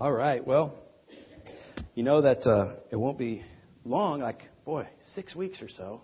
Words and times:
All 0.00 0.12
right. 0.12 0.42
Well, 0.46 0.72
you 1.94 2.02
know 2.02 2.22
that 2.22 2.46
uh, 2.46 2.76
it 2.90 2.96
won't 2.96 3.18
be 3.18 3.42
long, 3.84 4.20
like, 4.20 4.40
boy, 4.64 4.88
six 5.14 5.36
weeks 5.36 5.60
or 5.60 5.68
so. 5.68 6.00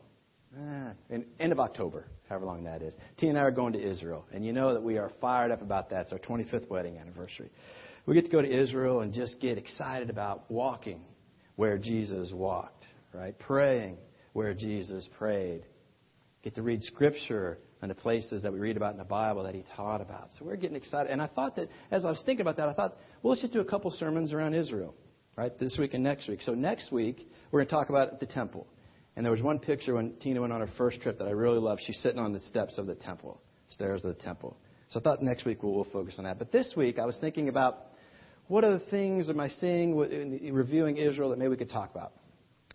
Ah, 0.55 0.93
in, 1.09 1.25
end 1.41 1.51
of 1.51 1.59
October, 1.59 2.05
however 2.29 2.45
long 2.45 2.65
that 2.65 2.83
is. 2.83 2.93
Tina 3.17 3.31
and 3.31 3.39
I 3.39 3.43
are 3.45 3.51
going 3.51 3.73
to 3.73 3.83
Israel. 3.83 4.27
And 4.35 4.45
you 4.45 4.53
know 4.53 4.75
that 4.75 4.83
we 4.83 4.99
are 4.99 5.11
fired 5.23 5.51
up 5.51 5.63
about 5.63 5.89
that. 5.89 6.03
It's 6.03 6.13
our 6.13 6.19
25th 6.19 6.69
wedding 6.69 6.99
anniversary. 6.99 7.51
We 8.05 8.13
get 8.15 8.27
to 8.27 8.31
go 8.31 8.43
to 8.43 8.63
Israel 8.63 9.01
and 9.01 9.15
just 9.15 9.41
get 9.41 9.57
excited 9.57 10.11
about 10.11 10.51
walking 10.51 11.01
where 11.55 11.79
Jesus 11.79 12.33
walked, 12.35 12.85
right? 13.15 13.39
Praying 13.39 13.97
where 14.35 14.53
Jesus 14.53 15.09
prayed. 15.17 15.63
Get 16.45 16.55
to 16.57 16.63
read 16.63 16.83
scripture 16.83 17.61
and 17.83 17.91
the 17.91 17.95
places 17.95 18.43
that 18.43 18.53
we 18.53 18.59
read 18.59 18.77
about 18.77 18.93
in 18.93 18.99
the 18.99 19.05
Bible 19.05 19.43
that 19.45 19.55
he 19.55 19.65
taught 19.77 20.01
about. 20.01 20.31
So 20.39 20.45
we're 20.45 20.57
getting 20.57 20.77
excited. 20.77 21.11
And 21.11 21.21
I 21.21 21.27
thought 21.27 21.57
that 21.57 21.69
as 21.91 22.05
I 22.05 22.09
was 22.09 22.23
thinking 22.25 22.43
about 22.43 22.57
that, 22.57 22.69
I 22.69 22.73
thought, 22.73 22.97
well, 23.23 23.33
let's 23.33 23.43
just 23.43 23.53
do 23.53 23.61
a 23.61 23.65
couple 23.65 23.91
sermons 23.91 24.33
around 24.33 24.55
Israel, 24.55 24.95
right? 25.37 25.57
This 25.59 25.77
week 25.79 25.95
and 25.95 26.03
next 26.03 26.29
week. 26.29 26.41
So 26.43 26.55
next 26.55 26.91
week, 26.91 27.29
we're 27.51 27.61
going 27.61 27.69
to 27.69 27.75
talk 27.75 27.91
about 27.91 28.19
the 28.19 28.27
temple. 28.27 28.67
And 29.15 29.25
there 29.25 29.33
was 29.33 29.43
one 29.43 29.59
picture 29.59 29.95
when 29.95 30.15
Tina 30.21 30.41
went 30.41 30.53
on 30.53 30.61
her 30.61 30.71
first 30.77 31.01
trip 31.01 31.19
that 31.19 31.27
I 31.27 31.33
really 31.33 31.59
loved. 31.59 31.83
She's 31.87 31.99
sitting 32.03 32.19
on 32.19 32.33
the 32.33 32.41
steps 32.41 32.79
of 32.79 32.87
the 32.87 32.95
temple, 32.95 33.41
stairs 33.69 34.05
of 34.05 34.15
the 34.15 34.23
temple. 34.23 34.57
So 34.89 35.01
I 35.01 35.03
thought 35.03 35.23
next 35.23 35.45
week 35.45 35.63
we'll, 35.63 35.73
we'll 35.73 35.85
focus 35.85 36.17
on 36.19 36.25
that. 36.25 36.39
But 36.39 36.53
this 36.53 36.75
week, 36.77 36.99
I 36.99 37.07
was 37.07 37.19
thinking 37.21 37.49
about 37.49 37.87
what 38.49 38.63
other 38.65 38.81
things 38.91 39.29
am 39.29 39.41
I 39.41 39.49
seeing 39.49 39.99
in 40.43 40.55
reviewing 40.55 40.97
Israel 40.97 41.31
that 41.31 41.39
maybe 41.39 41.49
we 41.49 41.57
could 41.57 41.71
talk 41.71 41.91
about? 41.91 42.13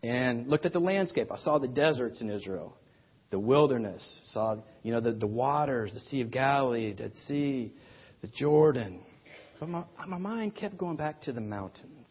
And 0.03 0.47
looked 0.47 0.65
at 0.65 0.73
the 0.73 0.79
landscape. 0.79 1.31
I 1.31 1.37
saw 1.37 1.59
the 1.59 1.67
deserts 1.67 2.21
in 2.21 2.29
Israel 2.29 2.75
the 3.31 3.39
wilderness, 3.39 4.03
saw 4.33 4.57
you 4.83 4.91
know 4.91 4.99
the, 4.99 5.13
the 5.13 5.27
waters, 5.27 5.93
the 5.93 5.99
Sea 6.01 6.21
of 6.21 6.31
Galilee, 6.31 6.93
Dead 6.93 7.13
Sea, 7.27 7.73
the 8.21 8.27
Jordan. 8.27 8.99
But 9.59 9.69
my, 9.69 9.83
my 10.07 10.17
mind 10.17 10.55
kept 10.55 10.77
going 10.77 10.97
back 10.97 11.21
to 11.23 11.31
the 11.31 11.41
mountains 11.41 12.09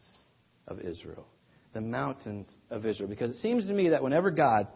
of 0.67 0.79
Israel. 0.79 1.27
The 1.73 1.81
mountains 1.81 2.49
of 2.69 2.85
Israel. 2.85 3.09
Because 3.09 3.31
it 3.31 3.41
seems 3.41 3.67
to 3.67 3.73
me 3.73 3.89
that 3.89 4.01
whenever 4.01 4.31
God 4.31 4.67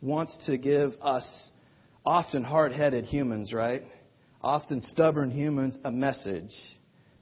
wants 0.00 0.36
to 0.46 0.56
give 0.58 0.92
us 1.00 1.24
often 2.04 2.44
hard 2.44 2.72
headed 2.72 3.04
humans, 3.04 3.52
right? 3.52 3.82
Often 4.42 4.82
stubborn 4.82 5.30
humans, 5.30 5.78
a 5.84 5.90
message 5.90 6.52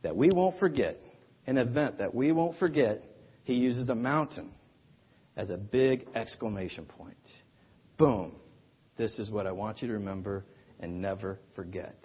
that 0.03 0.17
we 0.17 0.31
won't 0.31 0.59
forget, 0.59 0.99
an 1.47 1.59
event 1.59 1.99
that 1.99 2.15
we 2.15 2.33
won't 2.33 2.59
forget, 2.59 3.03
he 3.45 3.55
uses 3.55 3.89
a 3.89 3.95
mountain 3.95 4.51
as 5.37 5.51
a 5.51 5.57
big 5.57 6.07
exclamation 6.15 6.87
point. 6.87 7.17
Boom. 7.99 8.33
This 8.97 9.19
is 9.19 9.31
what 9.31 9.47
I 9.47 9.53
want 9.53 9.83
you 9.83 9.89
to 9.89 9.95
remember 9.95 10.45
and 10.81 11.01
never 11.01 11.39
forget. 11.57 11.97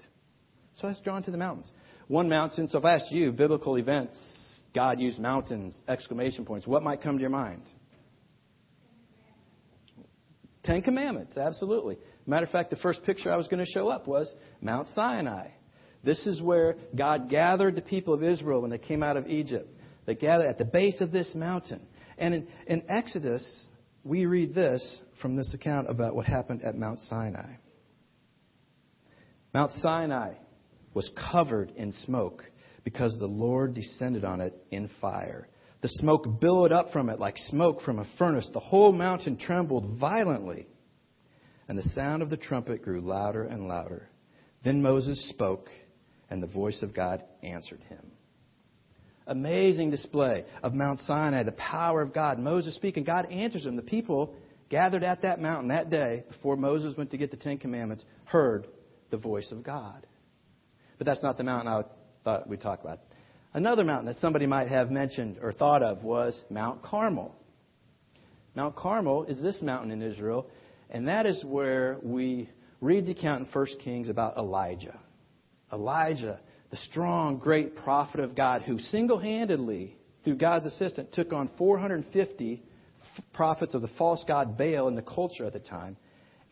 So 0.76 0.88
I 0.88 0.92
was 0.92 1.00
drawn 1.04 1.23
to 1.23 1.32
the 1.32 1.38
mountains. 1.38 1.72
One 2.08 2.30
mountain, 2.30 2.68
so 2.68 2.80
if 2.80 2.86
I 2.86 2.95
asked 2.95 3.12
you, 3.12 3.32
biblical 3.32 3.78
events, 3.78 4.16
God 4.73 5.00
used 5.00 5.20
mountains, 5.20 5.78
exclamation 5.88 6.45
points, 6.45 6.66
what 6.66 6.84
might 6.84 7.02
come 7.02 7.17
to 7.17 7.22
your 7.22 7.30
mind? 7.30 7.64
Ten 10.64 10.82
Commandments, 10.82 11.38
absolutely. 11.38 11.98
Matter 12.26 12.45
of 12.45 12.52
fact, 12.52 12.70
the 12.70 12.76
first 12.78 13.04
picture 13.04 13.32
I 13.32 13.38
was 13.38 13.48
going 13.48 13.64
to 13.64 13.72
show 13.72 13.90
up 13.90 14.08
was 14.08 14.34
Mount 14.62 14.88
Sinai. 14.90 15.48
This 16.04 16.26
is 16.26 16.42
where 16.42 16.78
God 16.95 17.30
gathered 17.30 17.76
the 17.76 17.82
people 17.82 18.14
of 18.14 18.23
Israel 18.23 18.62
when 18.62 18.72
they 18.72 18.78
came 18.78 19.04
out 19.04 19.17
of 19.17 19.28
Egypt. 19.28 19.67
They 20.06 20.16
gathered 20.16 20.48
at 20.48 20.58
the 20.58 20.66
base 20.66 21.02
of 21.02 21.12
this 21.12 21.34
mountain. 21.36 21.82
And 22.17 22.34
in, 22.34 22.48
in 22.67 22.84
Exodus, 22.90 23.67
we 24.03 24.25
read 24.25 24.53
this 24.53 25.02
from 25.22 25.36
this 25.36 25.53
account 25.53 25.89
about 25.89 26.16
what 26.16 26.25
happened 26.25 26.64
at 26.64 26.78
Mount 26.78 27.00
Sinai. 27.00 27.53
Mount 29.53 29.72
Sinai 29.72 30.33
was 30.94 31.09
covered 31.31 31.72
in 31.75 31.92
smoke 31.92 32.44
because 32.83 33.17
the 33.20 33.27
Lord 33.27 33.73
descended 33.73 34.23
on 34.23 34.42
it 34.42 34.53
in 34.72 34.89
fire. 35.02 35.47
The 35.81 35.89
smoke 35.89 36.39
billowed 36.39 36.72
up 36.72 36.92
from 36.92 37.09
it 37.09 37.20
like 37.20 37.38
smoke 37.38 37.81
from 37.81 38.00
a 38.00 38.05
furnace. 38.17 38.50
The 38.53 38.59
whole 38.59 38.92
mountain 38.92 39.38
trembled 39.38 39.99
violently, 39.99 40.67
and 41.67 41.77
the 41.77 41.89
sound 41.89 42.21
of 42.21 42.30
the 42.30 42.37
trumpet 42.37 42.83
grew 42.83 43.02
louder 43.02 43.43
and 43.43 43.67
louder. 43.67 44.10
Then 44.64 44.81
Moses 44.81 45.30
spoke, 45.30 45.70
and 46.30 46.43
the 46.43 46.48
voice 46.48 46.81
of 46.83 46.93
God 46.93 47.23
answered 47.43 47.81
him 47.89 48.11
amazing 49.30 49.92
display 49.92 50.44
of 50.62 50.73
Mount 50.73 51.00
Sinai, 51.00 51.44
the 51.44 51.54
power 51.54 52.02
of 52.02 52.14
God. 52.14 52.40
Moses 52.40 52.76
speaking, 52.76 53.04
God 53.06 53.32
answers 53.32 53.66
him. 53.66 53.76
The 53.76 53.82
people 53.82 54.36
gathered 54.70 55.04
at 55.04 55.22
that 55.22 55.42
mountain 55.42 55.70
that 55.70 55.90
day 55.90 56.23
before 56.28 56.58
Moses 56.58 56.98
went 56.98 57.12
to 57.12 57.17
get 57.17 57.32
the 57.32 57.38
Ten 57.38 57.58
Commandments 57.58 58.04
heard 58.26 58.67
the 59.10 59.17
voice 59.17 59.52
of 59.52 59.64
God. 59.64 60.06
But 60.98 61.06
that's 61.06 61.23
not 61.23 61.38
the 61.38 61.44
mountain 61.44 61.72
I 61.72 61.84
thought 62.23 62.50
we'd 62.50 62.62
talk 62.62 62.82
about. 62.82 63.00
Another 63.54 63.84
mountain 63.84 64.08
that 64.08 64.17
somebody 64.17 64.45
might 64.45 64.67
have 64.67 64.92
mentioned 64.92 65.38
or 65.42 65.52
thought 65.52 65.82
of 65.82 66.04
was 66.04 66.40
Mount 66.50 66.84
Carmel. 66.84 67.34
Mount 68.56 68.76
Carmel 68.76 69.23
is 69.23 69.42
this 69.42 69.61
mountain 69.61 69.92
in 69.92 70.02
Israel, 70.02 70.48
and 70.90 71.08
that 71.08 71.26
is 71.26 71.44
where 71.46 71.98
we 72.04 72.50
read 72.82 73.06
the 73.06 73.11
account 73.11 73.48
in 73.48 73.52
1 73.52 73.66
Kings 73.84 74.10
about 74.10 74.38
Elijah. 74.38 75.00
Elijah 75.72 76.40
the 76.71 76.77
strong, 76.77 77.39
great 77.39 77.75
prophet 77.75 78.19
of 78.19 78.35
God 78.35 78.61
who 78.61 78.77
single 78.77 79.17
handedly, 79.17 79.95
through 80.23 80.35
God's 80.35 80.65
assistance, 80.65 81.09
took 81.13 81.33
on 81.33 81.49
450 81.57 82.63
prophets 83.33 83.73
of 83.73 83.81
the 83.81 83.89
false 83.97 84.23
god 84.27 84.57
Baal 84.57 84.87
in 84.87 84.95
the 84.95 85.02
culture 85.02 85.45
at 85.45 85.53
the 85.53 85.59
time 85.59 85.97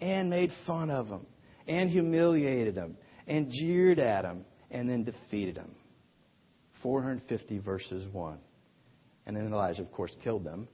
and 0.01 0.29
made 0.29 0.51
fun 0.65 0.89
of 0.89 1.07
them 1.07 1.25
and 1.67 1.89
humiliated 1.89 2.75
them 2.75 2.97
and 3.27 3.51
jeered 3.51 3.99
at 3.99 4.23
them 4.23 4.45
and 4.71 4.89
then 4.89 5.03
defeated 5.03 5.55
them. 5.55 5.75
450 6.81 7.59
verses 7.59 8.07
1. 8.11 8.37
And 9.25 9.35
then 9.35 9.47
Elijah, 9.47 9.81
of 9.81 9.91
course, 9.91 10.15
killed 10.23 10.43
them 10.43 10.67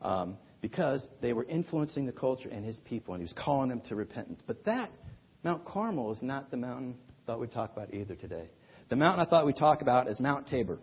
um, 0.00 0.36
because 0.62 1.06
they 1.20 1.32
were 1.32 1.44
influencing 1.44 2.06
the 2.06 2.12
culture 2.12 2.48
and 2.48 2.64
his 2.64 2.78
people, 2.84 3.14
and 3.14 3.20
he 3.20 3.24
was 3.24 3.34
calling 3.44 3.68
them 3.68 3.82
to 3.88 3.94
repentance. 3.94 4.40
But 4.46 4.64
that, 4.64 4.90
Mount 5.44 5.64
Carmel, 5.64 6.12
is 6.12 6.22
not 6.22 6.50
the 6.50 6.56
mountain 6.56 6.94
I 7.08 7.26
thought 7.26 7.40
we'd 7.40 7.52
talk 7.52 7.72
about 7.72 7.92
either 7.92 8.14
today. 8.14 8.48
The 8.90 8.96
mountain 8.96 9.24
I 9.24 9.30
thought 9.30 9.46
we'd 9.46 9.54
talk 9.54 9.82
about 9.82 10.08
is 10.08 10.18
Mount 10.18 10.48
Tabor. 10.48 10.80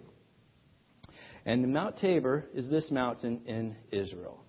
And 1.45 1.73
Mount 1.73 1.97
Tabor 1.97 2.45
is 2.53 2.69
this 2.69 2.89
mountain 2.89 3.41
in 3.45 3.75
Israel. 3.91 4.45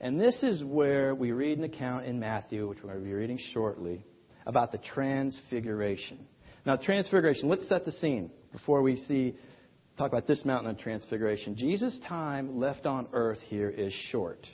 And 0.00 0.18
this 0.18 0.42
is 0.42 0.64
where 0.64 1.14
we 1.14 1.30
read 1.30 1.58
an 1.58 1.64
account 1.64 2.06
in 2.06 2.18
Matthew, 2.18 2.66
which 2.66 2.78
we're 2.82 2.92
going 2.92 3.04
to 3.04 3.04
be 3.04 3.12
reading 3.12 3.38
shortly, 3.52 4.02
about 4.46 4.72
the 4.72 4.78
Transfiguration. 4.78 6.26
Now, 6.64 6.76
Transfiguration, 6.76 7.50
let's 7.50 7.68
set 7.68 7.84
the 7.84 7.92
scene 7.92 8.30
before 8.50 8.80
we 8.80 8.96
see 9.04 9.36
talk 9.98 10.10
about 10.10 10.26
this 10.26 10.42
mountain 10.46 10.70
of 10.70 10.78
Transfiguration. 10.78 11.54
Jesus' 11.54 12.00
time 12.08 12.58
left 12.58 12.86
on 12.86 13.08
earth 13.12 13.40
here 13.44 13.68
is 13.68 13.92
short. 14.10 14.46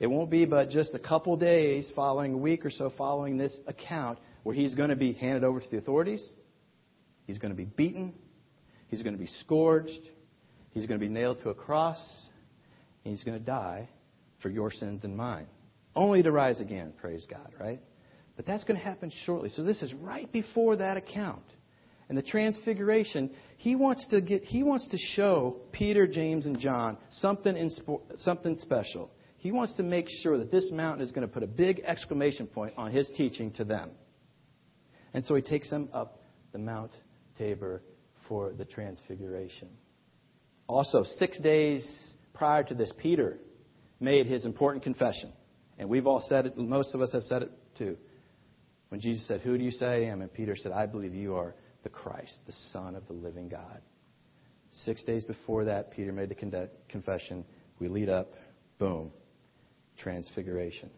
It 0.00 0.08
won't 0.08 0.30
be 0.32 0.46
but 0.46 0.68
just 0.68 0.94
a 0.94 0.98
couple 0.98 1.36
days 1.36 1.92
following, 1.94 2.32
a 2.32 2.38
week 2.38 2.66
or 2.66 2.70
so 2.70 2.92
following 2.98 3.36
this 3.36 3.56
account, 3.68 4.18
where 4.42 4.54
he's 4.54 4.74
going 4.74 4.90
to 4.90 4.96
be 4.96 5.12
handed 5.12 5.44
over 5.44 5.60
to 5.60 5.70
the 5.70 5.78
authorities 5.78 6.28
He's 7.24 7.38
going 7.38 7.50
to 7.50 7.56
be 7.56 7.64
beaten. 7.64 8.14
He's 8.88 9.02
going 9.02 9.14
to 9.14 9.20
be 9.20 9.30
scourged. 9.40 10.10
He's 10.70 10.86
going 10.86 11.00
to 11.00 11.04
be 11.04 11.12
nailed 11.12 11.40
to 11.42 11.50
a 11.50 11.54
cross. 11.54 12.00
And 13.04 13.14
he's 13.14 13.24
going 13.24 13.38
to 13.38 13.44
die 13.44 13.88
for 14.40 14.50
your 14.50 14.70
sins 14.70 15.04
and 15.04 15.16
mine. 15.16 15.46
Only 15.96 16.22
to 16.22 16.32
rise 16.32 16.60
again, 16.60 16.92
praise 17.00 17.26
God, 17.30 17.52
right? 17.58 17.80
But 18.36 18.46
that's 18.46 18.64
going 18.64 18.78
to 18.78 18.84
happen 18.84 19.12
shortly. 19.24 19.48
So 19.50 19.62
this 19.62 19.82
is 19.82 19.94
right 19.94 20.30
before 20.32 20.76
that 20.76 20.96
account. 20.96 21.44
And 22.08 22.18
the 22.18 22.22
transfiguration, 22.22 23.30
he 23.56 23.76
wants 23.76 24.06
to 24.08 24.20
get 24.20 24.42
he 24.42 24.62
wants 24.62 24.88
to 24.88 24.98
show 24.98 25.56
Peter, 25.72 26.06
James, 26.06 26.44
and 26.44 26.58
John 26.58 26.98
something 27.10 27.56
in, 27.56 27.70
something 28.18 28.58
special. 28.58 29.10
He 29.38 29.52
wants 29.52 29.74
to 29.76 29.82
make 29.82 30.06
sure 30.22 30.36
that 30.38 30.50
this 30.50 30.70
mountain 30.70 31.02
is 31.02 31.12
going 31.12 31.26
to 31.26 31.32
put 31.32 31.42
a 31.42 31.46
big 31.46 31.80
exclamation 31.86 32.46
point 32.46 32.74
on 32.76 32.90
his 32.90 33.10
teaching 33.16 33.52
to 33.52 33.64
them. 33.64 33.90
And 35.14 35.24
so 35.24 35.34
he 35.34 35.42
takes 35.42 35.70
them 35.70 35.88
up 35.94 36.22
the 36.52 36.58
Mount 36.58 36.92
Tabor 37.38 37.82
for 38.28 38.52
the 38.52 38.64
transfiguration. 38.64 39.68
Also, 40.66 41.04
six 41.18 41.38
days 41.40 41.86
prior 42.32 42.64
to 42.64 42.74
this, 42.74 42.92
Peter 42.98 43.38
made 44.00 44.26
his 44.26 44.44
important 44.44 44.82
confession. 44.82 45.32
And 45.78 45.88
we've 45.88 46.06
all 46.06 46.24
said 46.28 46.46
it, 46.46 46.56
most 46.56 46.94
of 46.94 47.02
us 47.02 47.12
have 47.12 47.24
said 47.24 47.42
it 47.42 47.50
too. 47.76 47.96
When 48.88 49.00
Jesus 49.00 49.26
said, 49.26 49.40
Who 49.40 49.58
do 49.58 49.64
you 49.64 49.70
say 49.70 49.86
I 49.86 50.10
am? 50.10 50.20
And 50.22 50.32
Peter 50.32 50.56
said, 50.56 50.72
I 50.72 50.86
believe 50.86 51.14
you 51.14 51.34
are 51.34 51.54
the 51.82 51.88
Christ, 51.88 52.38
the 52.46 52.54
Son 52.72 52.94
of 52.94 53.06
the 53.06 53.12
living 53.12 53.48
God. 53.48 53.80
Six 54.72 55.04
days 55.04 55.24
before 55.24 55.64
that, 55.66 55.90
Peter 55.92 56.12
made 56.12 56.28
the 56.28 56.68
confession. 56.88 57.44
We 57.78 57.88
lead 57.88 58.08
up, 58.08 58.32
boom, 58.78 59.10
transfiguration. 59.98 60.90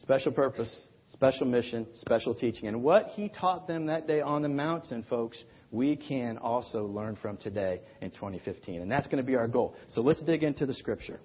Special 0.00 0.32
purpose, 0.32 0.88
Special 1.12 1.46
mission, 1.46 1.86
special 1.94 2.34
teaching. 2.34 2.68
And 2.68 2.82
what 2.82 3.08
he 3.14 3.28
taught 3.28 3.66
them 3.66 3.86
that 3.86 4.06
day 4.06 4.20
on 4.20 4.42
the 4.42 4.48
mountain, 4.48 5.04
folks, 5.10 5.38
we 5.70 5.94
can 5.94 6.38
also 6.38 6.86
learn 6.86 7.16
from 7.20 7.36
today 7.36 7.80
in 8.00 8.10
2015. 8.10 8.80
And 8.80 8.90
that's 8.90 9.06
going 9.06 9.18
to 9.18 9.22
be 9.22 9.36
our 9.36 9.48
goal. 9.48 9.74
So 9.90 10.00
let's 10.00 10.22
dig 10.22 10.42
into 10.42 10.64
the 10.64 10.74
scripture. 10.74 11.20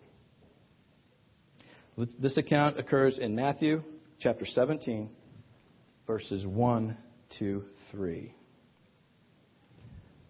This 2.19 2.37
account 2.37 2.77
occurs 2.77 3.17
in 3.17 3.35
Matthew 3.35 3.81
chapter 4.19 4.45
17, 4.45 5.09
verses 6.05 6.45
1 6.45 6.97
to 7.39 7.63
3. 7.91 8.33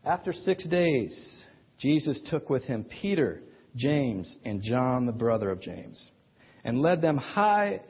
After 0.05 0.31
six 0.31 0.65
days, 0.67 1.43
Jesus 1.77 2.21
took 2.29 2.49
with 2.49 2.63
him 2.63 2.85
Peter, 3.01 3.41
James, 3.75 4.33
and 4.45 4.61
John, 4.61 5.05
the 5.05 5.11
brother 5.11 5.49
of 5.49 5.61
James, 5.61 6.11
and 6.63 6.81
led 6.81 7.01
them 7.01 7.17
high 7.17 7.81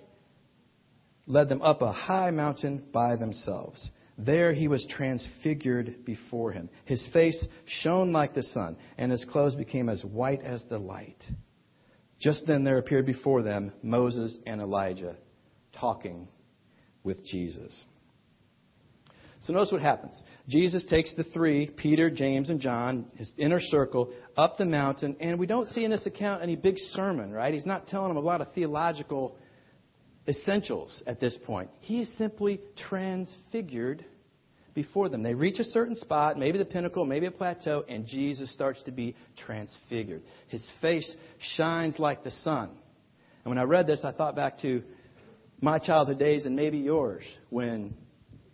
led 1.28 1.50
them 1.50 1.62
up 1.62 1.82
a 1.82 1.92
high 1.92 2.32
mountain 2.32 2.84
by 2.92 3.16
themselves. 3.16 3.92
There 4.18 4.54
he 4.54 4.68
was 4.68 4.88
transfigured 4.90 6.04
before 6.06 6.52
him. 6.52 6.70
His 6.86 7.06
face 7.14 7.46
shone 7.66 8.12
like 8.12 8.34
the 8.34 8.42
sun, 8.42 8.78
and 8.98 9.12
his 9.12 9.26
clothes 9.26 9.56
became 9.56 9.90
as 9.90 10.04
white 10.04 10.42
as 10.42 10.64
the 10.70 10.80
light. 10.80 11.24
Just 12.20 12.48
then 12.48 12.64
there 12.64 12.80
appeared 12.80 13.06
before 13.06 13.44
them 13.44 13.72
Moses 13.84 14.36
and 14.48 14.60
Elijah 14.60 15.16
talking 15.80 16.28
with 17.04 17.24
Jesus. 17.26 17.86
So 19.42 19.54
notice 19.54 19.72
what 19.72 19.82
happens. 19.82 20.20
Jesus 20.48 20.84
takes 20.86 21.14
the 21.14 21.24
three, 21.24 21.70
Peter, 21.70 22.10
James, 22.10 22.50
and 22.50 22.60
John, 22.60 23.06
his 23.16 23.32
inner 23.38 23.60
circle, 23.62 24.12
up 24.36 24.58
the 24.58 24.66
mountain, 24.66 25.16
and 25.20 25.38
we 25.38 25.46
don't 25.46 25.68
see 25.70 25.86
in 25.86 25.92
this 25.92 26.08
account 26.08 26.42
any 26.42 26.56
big 26.56 26.78
sermon, 26.94 27.32
right? 27.32 27.54
He's 27.54 27.66
not 27.66 27.88
telling 27.88 28.08
them 28.08 28.18
a 28.18 28.22
lot 28.22 28.42
of 28.42 28.52
theological 28.54 29.38
essentials 30.28 31.02
at 31.08 31.20
this 31.20 31.38
point. 31.46 31.70
He 31.80 32.02
is 32.02 32.18
simply 32.18 32.60
transfigured 32.90 34.04
before 34.74 35.10
them. 35.10 35.24
They 35.24 35.34
reach 35.34 35.60
a 35.60 35.64
certain 35.64 35.96
spot, 35.96 36.38
maybe 36.38 36.58
the 36.58 36.66
pinnacle, 36.66 37.06
maybe 37.06 37.26
a 37.26 37.32
plateau, 37.32 37.84
and 37.88 38.06
Jesus 38.06 38.54
starts 38.54 38.82
to 38.84 38.92
be 38.92 39.16
transfigured. 39.46 40.22
His 40.50 40.66
face 40.82 41.12
shines 41.56 41.98
like 41.98 42.24
the 42.24 42.32
sun. 42.32 42.70
And 43.44 43.50
when 43.50 43.58
I 43.58 43.64
read 43.64 43.88
this, 43.88 44.02
I 44.04 44.12
thought 44.12 44.36
back 44.36 44.60
to 44.60 44.84
my 45.62 45.80
childhood 45.80 46.20
days 46.20 46.46
and 46.46 46.56
maybe 46.56 46.78
yours 46.78 47.24
when 47.50 47.96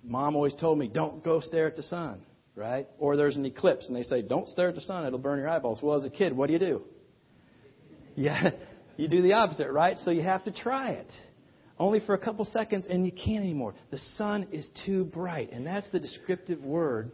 mom 0.04 0.36
always 0.36 0.56
told 0.56 0.78
me, 0.78 0.88
don't 0.88 1.24
go 1.24 1.40
stare 1.40 1.68
at 1.68 1.76
the 1.76 1.84
sun, 1.84 2.22
right? 2.56 2.88
Or 3.00 3.18
there's 3.18 3.36
an 3.36 3.46
eclipse 3.46 3.88
and 3.88 3.96
they 3.96 4.04
say, 4.04 4.22
don't 4.22 4.48
stare 4.48 4.70
at 4.70 4.76
the 4.76 4.82
sun, 4.82 5.06
it'll 5.06 5.20
burn 5.20 5.40
your 5.40 5.50
eyeballs. 5.50 5.80
Well, 5.82 5.98
as 5.98 6.06
a 6.06 6.10
kid, 6.10 6.36
what 6.36 6.48
do 6.48 6.54
you 6.54 6.60
do? 6.60 6.82
Yeah, 8.16 8.52
you 8.96 9.08
do 9.08 9.24
the 9.24 9.34
opposite, 9.34 9.72
right? 9.72 9.98
So 10.04 10.12
you 10.12 10.22
have 10.22 10.44
to 10.44 10.52
try 10.52 10.92
it 10.92 11.10
only 11.80 12.00
for 12.00 12.14
a 12.14 12.18
couple 12.18 12.46
seconds, 12.46 12.86
and 12.90 13.06
you 13.06 13.12
can't 13.12 13.44
anymore. 13.44 13.74
The 13.92 13.98
sun 14.18 14.48
is 14.52 14.70
too 14.86 15.06
bright. 15.06 15.52
And 15.52 15.66
that's 15.66 15.90
the 15.92 16.00
descriptive 16.00 16.64
word, 16.64 17.12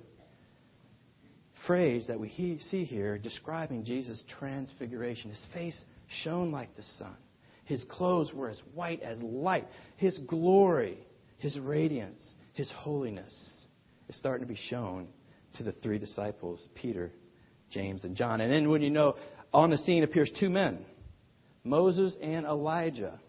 phrase 1.65 2.07
that 2.07 2.19
we 2.19 2.59
see 2.69 2.83
here 2.83 3.17
describing 3.17 3.85
Jesus' 3.85 4.23
transfiguration. 4.39 5.29
His 5.29 5.45
face 5.53 5.79
shone 6.23 6.51
like 6.51 6.75
the 6.75 6.83
sun, 6.97 7.15
his 7.65 7.85
clothes 7.85 8.33
were 8.33 8.49
as 8.49 8.61
white 8.73 9.01
as 9.01 9.21
light. 9.21 9.67
His 9.97 10.17
glory, 10.19 10.97
his 11.37 11.59
radiance, 11.59 12.33
his 12.53 12.71
holiness 12.71 13.33
is 14.09 14.17
starting 14.17 14.45
to 14.45 14.51
be 14.51 14.59
shown 14.69 15.07
to 15.55 15.63
the 15.63 15.71
three 15.71 15.99
disciples, 15.99 16.67
Peter, 16.75 17.11
James, 17.69 18.03
and 18.03 18.15
John. 18.15 18.41
And 18.41 18.51
then 18.51 18.69
when 18.69 18.81
you 18.81 18.89
know, 18.89 19.15
on 19.53 19.69
the 19.69 19.77
scene 19.77 20.03
appears 20.03 20.31
two 20.39 20.49
men, 20.49 20.79
Moses 21.63 22.15
and 22.21 22.45
Elijah. 22.45 23.19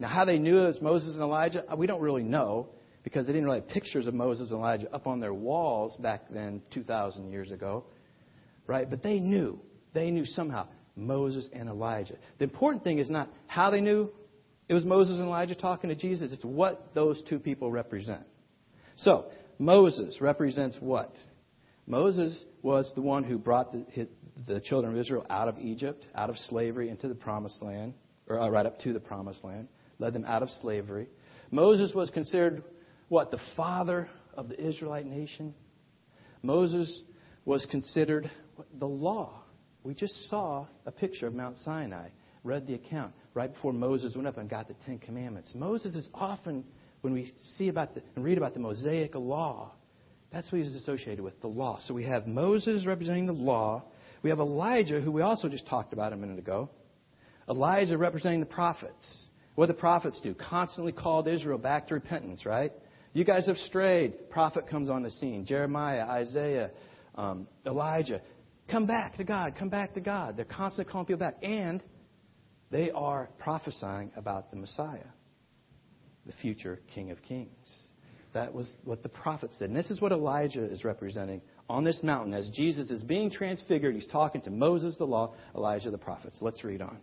Now, 0.00 0.08
how 0.08 0.24
they 0.24 0.38
knew 0.38 0.58
it 0.58 0.66
was 0.66 0.80
Moses 0.80 1.14
and 1.14 1.22
Elijah, 1.22 1.62
we 1.76 1.86
don't 1.86 2.00
really 2.00 2.22
know 2.22 2.70
because 3.04 3.26
they 3.26 3.34
didn't 3.34 3.44
really 3.44 3.60
have 3.60 3.68
pictures 3.68 4.06
of 4.06 4.14
Moses 4.14 4.50
and 4.50 4.58
Elijah 4.58 4.92
up 4.94 5.06
on 5.06 5.20
their 5.20 5.34
walls 5.34 5.94
back 5.98 6.22
then, 6.30 6.62
2,000 6.72 7.30
years 7.30 7.50
ago, 7.50 7.84
right? 8.66 8.88
But 8.88 9.02
they 9.02 9.18
knew. 9.18 9.60
They 9.92 10.10
knew 10.10 10.24
somehow 10.24 10.68
Moses 10.96 11.48
and 11.52 11.68
Elijah. 11.68 12.14
The 12.38 12.44
important 12.44 12.82
thing 12.82 12.98
is 12.98 13.10
not 13.10 13.28
how 13.46 13.70
they 13.70 13.82
knew 13.82 14.10
it 14.68 14.74
was 14.74 14.84
Moses 14.84 15.18
and 15.18 15.26
Elijah 15.26 15.54
talking 15.54 15.90
to 15.90 15.96
Jesus, 15.96 16.32
it's 16.32 16.44
what 16.44 16.94
those 16.94 17.22
two 17.28 17.38
people 17.38 17.70
represent. 17.70 18.22
So, 18.96 19.26
Moses 19.58 20.18
represents 20.20 20.76
what? 20.80 21.12
Moses 21.86 22.44
was 22.62 22.90
the 22.94 23.02
one 23.02 23.24
who 23.24 23.36
brought 23.36 23.72
the, 23.72 24.08
the 24.46 24.60
children 24.60 24.94
of 24.94 24.98
Israel 24.98 25.26
out 25.28 25.48
of 25.48 25.58
Egypt, 25.58 26.06
out 26.14 26.30
of 26.30 26.38
slavery, 26.38 26.88
into 26.88 27.08
the 27.08 27.14
promised 27.14 27.60
land, 27.62 27.94
or 28.28 28.40
uh, 28.40 28.48
right 28.48 28.64
up 28.64 28.78
to 28.80 28.92
the 28.92 29.00
promised 29.00 29.44
land 29.44 29.66
led 30.00 30.14
them 30.14 30.24
out 30.24 30.42
of 30.42 30.50
slavery. 30.60 31.08
Moses 31.52 31.92
was 31.94 32.10
considered 32.10 32.64
what? 33.08 33.30
The 33.30 33.40
father 33.56 34.08
of 34.34 34.48
the 34.48 34.60
Israelite 34.60 35.06
nation. 35.06 35.54
Moses 36.42 37.02
was 37.44 37.66
considered 37.70 38.30
the 38.78 38.86
law. 38.86 39.42
We 39.82 39.94
just 39.94 40.28
saw 40.28 40.66
a 40.86 40.90
picture 40.90 41.26
of 41.26 41.34
Mount 41.34 41.56
Sinai, 41.58 42.08
read 42.44 42.66
the 42.66 42.74
account 42.74 43.12
right 43.34 43.52
before 43.52 43.72
Moses 43.72 44.14
went 44.14 44.28
up 44.28 44.38
and 44.38 44.48
got 44.48 44.68
the 44.68 44.74
Ten 44.86 44.98
Commandments. 44.98 45.52
Moses 45.54 45.94
is 45.94 46.08
often, 46.14 46.64
when 47.00 47.12
we 47.12 47.32
see 47.56 47.68
about 47.68 47.94
the, 47.94 48.02
and 48.14 48.24
read 48.24 48.38
about 48.38 48.54
the 48.54 48.60
Mosaic 48.60 49.14
law, 49.14 49.72
that's 50.32 50.50
what 50.52 50.60
he's 50.60 50.74
associated 50.74 51.22
with, 51.22 51.40
the 51.40 51.48
law. 51.48 51.80
So 51.84 51.94
we 51.94 52.04
have 52.04 52.26
Moses 52.26 52.86
representing 52.86 53.26
the 53.26 53.32
law. 53.32 53.82
We 54.22 54.30
have 54.30 54.38
Elijah, 54.38 55.00
who 55.00 55.10
we 55.10 55.22
also 55.22 55.48
just 55.48 55.66
talked 55.66 55.92
about 55.92 56.12
a 56.12 56.16
minute 56.16 56.38
ago. 56.38 56.70
Elijah 57.48 57.98
representing 57.98 58.40
the 58.40 58.46
prophets. 58.46 59.26
What 59.54 59.66
the 59.66 59.74
prophets 59.74 60.20
do? 60.22 60.34
Constantly 60.34 60.92
called 60.92 61.28
Israel 61.28 61.58
back 61.58 61.88
to 61.88 61.94
repentance, 61.94 62.46
right? 62.46 62.72
You 63.12 63.24
guys 63.24 63.46
have 63.46 63.56
strayed. 63.58 64.30
Prophet 64.30 64.68
comes 64.68 64.88
on 64.88 65.02
the 65.02 65.10
scene. 65.10 65.44
Jeremiah, 65.44 66.02
Isaiah, 66.02 66.70
um, 67.16 67.48
Elijah. 67.66 68.20
Come 68.70 68.86
back 68.86 69.16
to 69.16 69.24
God. 69.24 69.54
Come 69.58 69.68
back 69.68 69.94
to 69.94 70.00
God. 70.00 70.36
They're 70.36 70.44
constantly 70.44 70.90
calling 70.90 71.06
people 71.06 71.18
back. 71.18 71.36
And 71.42 71.82
they 72.70 72.90
are 72.92 73.28
prophesying 73.38 74.12
about 74.16 74.50
the 74.50 74.56
Messiah, 74.56 75.06
the 76.24 76.32
future 76.40 76.80
King 76.94 77.10
of 77.10 77.20
Kings. 77.22 77.88
That 78.32 78.54
was 78.54 78.72
what 78.84 79.02
the 79.02 79.08
prophet 79.08 79.50
said. 79.58 79.70
And 79.70 79.76
this 79.76 79.90
is 79.90 80.00
what 80.00 80.12
Elijah 80.12 80.64
is 80.64 80.84
representing 80.84 81.40
on 81.68 81.82
this 81.82 82.00
mountain. 82.04 82.32
As 82.32 82.48
Jesus 82.50 82.90
is 82.90 83.02
being 83.02 83.28
transfigured, 83.28 83.96
he's 83.96 84.06
talking 84.06 84.40
to 84.42 84.50
Moses, 84.50 84.96
the 84.98 85.04
law, 85.04 85.34
Elijah, 85.56 85.90
the 85.90 85.98
prophets. 85.98 86.38
Let's 86.40 86.62
read 86.62 86.80
on. 86.80 86.98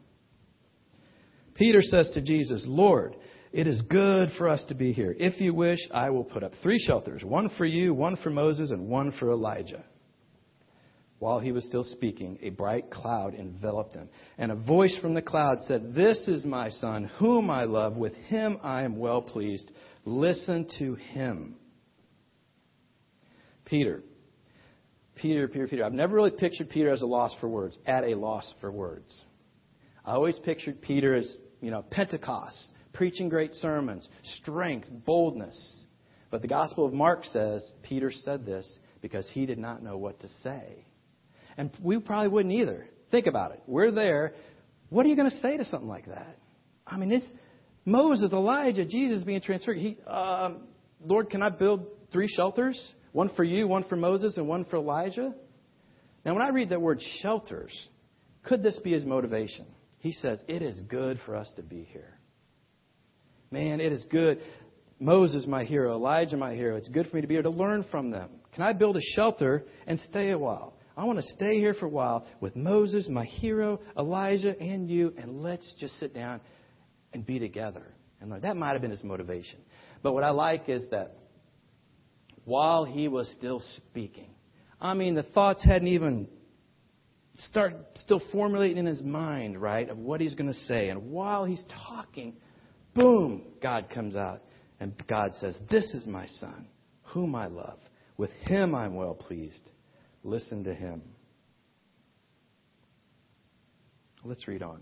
Peter 1.58 1.82
says 1.82 2.10
to 2.12 2.22
Jesus, 2.22 2.64
Lord, 2.68 3.16
it 3.52 3.68
is 3.68 3.82
good 3.84 4.30
for 4.38 4.48
us 4.48 4.64
to 4.70 4.76
be 4.76 4.94
here. 4.94 5.16
If 5.18 5.42
you 5.42 5.54
wish, 5.54 5.80
I 5.94 6.10
will 6.12 6.24
put 6.24 6.44
up 6.44 6.52
three 6.62 6.80
shelters 6.80 7.24
one 7.24 7.50
for 7.58 7.66
you, 7.66 7.94
one 7.94 8.18
for 8.18 8.30
Moses, 8.30 8.72
and 8.72 8.88
one 8.88 9.12
for 9.20 9.32
Elijah. 9.32 9.84
While 11.20 11.40
he 11.40 11.52
was 11.52 11.66
still 11.66 11.84
speaking, 11.84 12.38
a 12.44 12.50
bright 12.50 12.92
cloud 12.92 13.34
enveloped 13.34 13.96
them. 13.96 14.10
And 14.38 14.52
a 14.52 14.56
voice 14.56 14.96
from 15.02 15.16
the 15.16 15.22
cloud 15.22 15.58
said, 15.64 15.96
This 15.96 16.28
is 16.28 16.46
my 16.46 16.70
son, 16.70 17.06
whom 17.18 17.50
I 17.50 17.64
love. 17.64 17.98
With 17.98 18.14
him 18.14 18.60
I 18.62 18.84
am 18.84 18.98
well 18.98 19.24
pleased. 19.24 19.72
Listen 20.06 20.68
to 20.78 20.94
him. 20.94 21.56
Peter. 23.66 24.04
Peter, 25.16 25.48
Peter, 25.48 25.68
Peter. 25.68 25.84
I've 25.84 25.94
never 25.94 26.16
really 26.16 26.32
pictured 26.32 26.70
Peter 26.70 26.92
as 26.92 27.02
a 27.02 27.08
loss 27.08 27.36
for 27.40 27.48
words, 27.48 27.76
at 27.88 28.04
a 28.04 28.14
loss 28.14 28.54
for 28.62 28.72
words. 28.72 29.24
I 30.06 30.12
always 30.12 30.38
pictured 30.40 30.82
Peter 30.84 31.16
as 31.16 31.36
you 31.62 31.72
know, 31.72 31.84
Pentecost, 31.90 32.72
preaching 32.94 33.30
great 33.30 33.54
sermons, 33.54 34.08
strength, 34.42 34.88
boldness. 35.06 35.76
But 36.30 36.42
the 36.42 36.48
Gospel 36.48 36.86
of 36.86 36.94
Mark 36.94 37.24
says 37.26 37.70
Peter 37.84 38.12
said 38.12 38.46
this 38.46 38.78
because 39.02 39.28
he 39.32 39.46
did 39.46 39.58
not 39.58 39.84
know 39.84 39.98
what 39.98 40.20
to 40.22 40.28
say. 40.44 40.86
And 41.58 41.72
we 41.82 42.00
probably 42.00 42.30
wouldn't 42.30 42.54
either. 42.54 42.88
Think 43.12 43.28
about 43.28 43.52
it. 43.52 43.62
We're 43.68 43.92
there. 43.92 44.34
What 44.90 45.06
are 45.06 45.10
you 45.10 45.16
going 45.16 45.30
to 45.30 45.38
say 45.38 45.58
to 45.58 45.66
something 45.66 45.88
like 45.88 46.08
that? 46.08 46.38
I 46.86 46.98
mean, 46.98 47.12
it's 47.12 47.28
Moses, 47.86 48.32
Elijah, 48.34 48.86
Jesus 48.86 49.24
being 49.24 49.42
transferred. 49.42 49.78
He, 49.78 49.98
um, 50.06 50.68
Lord, 51.04 51.30
can 51.30 51.42
I 51.42 51.50
build 51.50 51.86
three 52.12 52.28
shelters? 52.28 52.80
One 53.12 53.30
for 53.36 53.44
you, 53.44 53.68
one 53.68 53.84
for 53.86 53.96
Moses, 53.96 54.38
and 54.38 54.48
one 54.48 54.66
for 54.66 54.78
Elijah? 54.78 55.34
Now, 56.26 56.34
when 56.34 56.42
I 56.42 56.50
read 56.50 56.70
that 56.70 56.82
word 56.82 57.02
shelters, 57.22 57.72
could 58.44 58.62
this 58.62 58.78
be 58.80 58.92
his 58.92 59.06
motivation? 59.06 59.66
He 60.08 60.14
says, 60.14 60.42
It 60.48 60.62
is 60.62 60.80
good 60.88 61.20
for 61.26 61.36
us 61.36 61.52
to 61.58 61.62
be 61.62 61.84
here. 61.84 62.18
Man, 63.52 63.82
it 63.82 63.92
is 63.92 64.06
good. 64.10 64.40
Moses, 65.02 65.46
my 65.46 65.66
hero, 65.66 65.96
Elijah, 65.96 66.38
my 66.38 66.54
hero. 66.54 66.78
It's 66.78 66.88
good 66.88 67.08
for 67.08 67.18
me 67.18 67.24
to 67.24 67.28
be 67.28 67.34
here 67.34 67.44
to 67.44 67.50
learn 67.50 67.84
from 67.92 68.10
them. 68.10 68.30
Can 68.54 68.64
I 68.64 68.72
build 68.72 68.96
a 68.96 69.02
shelter 69.16 69.66
and 69.86 70.00
stay 70.00 70.32
a 70.32 70.40
while? 70.40 70.76
I 70.96 71.04
want 71.04 71.20
to 71.20 71.34
stay 71.34 71.60
here 71.60 71.74
for 71.74 71.88
a 71.88 71.90
while 71.90 72.26
with 72.40 72.56
Moses, 72.56 73.10
my 73.10 73.26
hero, 73.26 73.82
Elijah, 73.98 74.58
and 74.58 74.90
you, 74.90 75.14
and 75.18 75.42
let's 75.42 75.74
just 75.78 76.00
sit 76.00 76.14
down 76.14 76.40
and 77.12 77.26
be 77.26 77.38
together 77.38 77.84
and 78.22 78.30
learn. 78.30 78.40
That 78.40 78.56
might 78.56 78.72
have 78.72 78.82
been 78.82 78.92
his 78.92 79.04
motivation. 79.04 79.60
But 80.04 80.14
what 80.14 80.24
I 80.24 80.30
like 80.30 80.70
is 80.70 80.88
that 80.92 81.18
while 82.46 82.86
he 82.86 83.10
was 83.10 83.30
still 83.38 83.62
speaking, 83.76 84.30
I 84.80 84.94
mean, 84.94 85.16
the 85.16 85.24
thoughts 85.24 85.66
hadn't 85.66 85.90
even 85.90 86.30
start 87.38 87.74
still 87.96 88.22
formulating 88.32 88.78
in 88.78 88.86
his 88.86 89.02
mind, 89.02 89.62
right, 89.62 89.90
of 89.90 89.98
what 89.98 90.22
he's 90.22 90.36
going 90.36 90.52
to 90.52 90.60
say. 90.62 90.90
And 90.90 91.12
while 91.12 91.46
he's 91.46 91.64
talking, 91.88 92.36
boom, 92.96 93.44
God 93.62 93.90
comes 93.94 94.16
out. 94.16 94.42
And 94.80 94.94
God 95.08 95.32
says, 95.40 95.58
This 95.70 95.86
is 95.94 96.06
my 96.06 96.28
son, 96.28 96.68
whom 97.04 97.36
I 97.36 97.48
love. 97.48 97.80
With 98.18 98.32
him 98.42 98.76
I'm 98.76 98.96
well 98.96 99.16
pleased. 99.16 99.70
Listen 100.24 100.64
to 100.66 100.74
him. 100.74 101.02
Let's 104.24 104.48
read 104.48 104.62
on 104.62 104.82